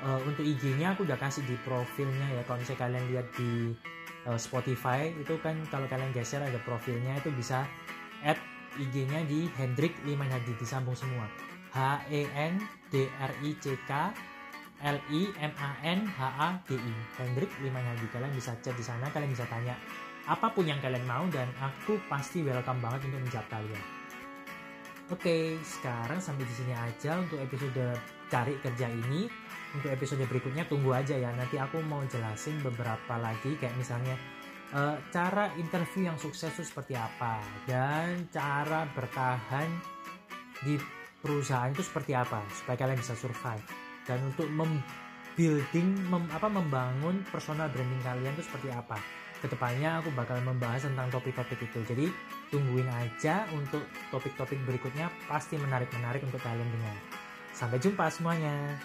Uh, 0.02 0.18
untuk 0.26 0.42
IG-nya 0.42 0.98
aku 0.98 1.06
udah 1.06 1.14
kasih 1.14 1.46
di 1.46 1.54
profilnya 1.62 2.26
ya 2.34 2.42
kalau 2.50 2.58
misalnya 2.58 2.90
kalian 2.90 3.06
lihat 3.14 3.28
di 3.38 3.70
uh, 4.26 4.34
Spotify 4.34 5.14
itu 5.14 5.38
kan 5.46 5.54
kalau 5.70 5.86
kalian 5.86 6.10
geser 6.10 6.42
ada 6.42 6.58
profilnya 6.66 7.22
itu 7.22 7.30
bisa 7.30 7.70
add 8.26 8.42
IG-nya 8.82 9.22
di 9.30 9.46
Hendrik 9.62 9.94
Limanhadi 10.02 10.58
disambung 10.58 10.98
semua. 10.98 11.30
H 11.70 12.02
E 12.10 12.26
N 12.34 12.58
D 12.90 13.08
R 13.22 13.32
I 13.46 13.54
C 13.62 13.78
K 13.86 14.10
L 14.82 14.98
I 15.14 15.22
M 15.40 15.54
A 15.58 15.72
N 15.86 16.06
H 16.06 16.20
A 16.22 16.50
D 16.66 16.78
I 16.78 16.94
Hendrik 17.22 17.50
Limanhadi 17.62 18.06
kalian 18.10 18.34
bisa 18.34 18.58
chat 18.60 18.74
di 18.74 18.86
sana 18.86 19.10
kalian 19.14 19.30
bisa 19.32 19.46
tanya 19.48 19.78
apa 20.30 20.54
pun 20.54 20.66
yang 20.70 20.78
kalian 20.82 21.06
mau 21.10 21.26
dan 21.34 21.50
aku 21.58 21.98
pasti 22.06 22.46
welcome 22.46 22.78
banget 22.78 23.10
untuk 23.10 23.22
menjawab 23.26 23.48
kalian. 23.50 23.84
Oke, 25.12 25.60
sekarang 25.60 26.24
sampai 26.24 26.48
di 26.48 26.56
sini 26.56 26.72
aja 26.72 27.20
untuk 27.20 27.36
episode 27.42 28.00
cari 28.32 28.56
kerja 28.64 28.88
ini. 28.88 29.28
Untuk 29.76 29.92
episode 29.92 30.24
berikutnya 30.24 30.64
tunggu 30.72 30.96
aja 30.96 31.20
ya. 31.20 31.36
Nanti 31.36 31.60
aku 31.60 31.84
mau 31.84 32.00
jelasin 32.08 32.64
beberapa 32.64 33.20
lagi 33.20 33.60
kayak 33.60 33.76
misalnya 33.76 34.16
uh, 34.72 34.96
cara 35.12 35.52
interview 35.60 36.08
yang 36.08 36.16
sukses 36.16 36.52
itu 36.56 36.64
seperti 36.64 36.96
apa 36.96 37.44
dan 37.68 38.28
cara 38.32 38.88
bertahan 38.96 39.68
di 40.64 40.80
perusahaan 41.20 41.72
itu 41.76 41.84
seperti 41.84 42.16
apa 42.16 42.40
supaya 42.56 42.80
kalian 42.80 43.00
bisa 43.00 43.16
survive. 43.16 43.91
Dan 44.06 44.20
untuk 44.28 44.48
membuilding 44.50 45.88
mem, 46.10 46.26
apa 46.34 46.48
membangun 46.50 47.22
personal 47.30 47.70
branding 47.70 48.02
kalian 48.02 48.34
itu 48.38 48.44
seperti 48.46 48.74
apa. 48.74 48.98
Ke 49.42 49.50
depannya 49.50 50.02
aku 50.02 50.14
bakal 50.14 50.38
membahas 50.46 50.86
tentang 50.86 51.10
topik-topik 51.10 51.58
itu. 51.58 51.80
Jadi 51.82 52.06
tungguin 52.54 52.86
aja 52.86 53.50
untuk 53.58 53.82
topik-topik 54.14 54.62
berikutnya 54.70 55.10
pasti 55.26 55.58
menarik-menarik 55.58 56.22
untuk 56.22 56.42
kalian 56.42 56.70
dengar. 56.70 56.98
Sampai 57.52 57.82
jumpa 57.82 58.06
semuanya 58.14 58.78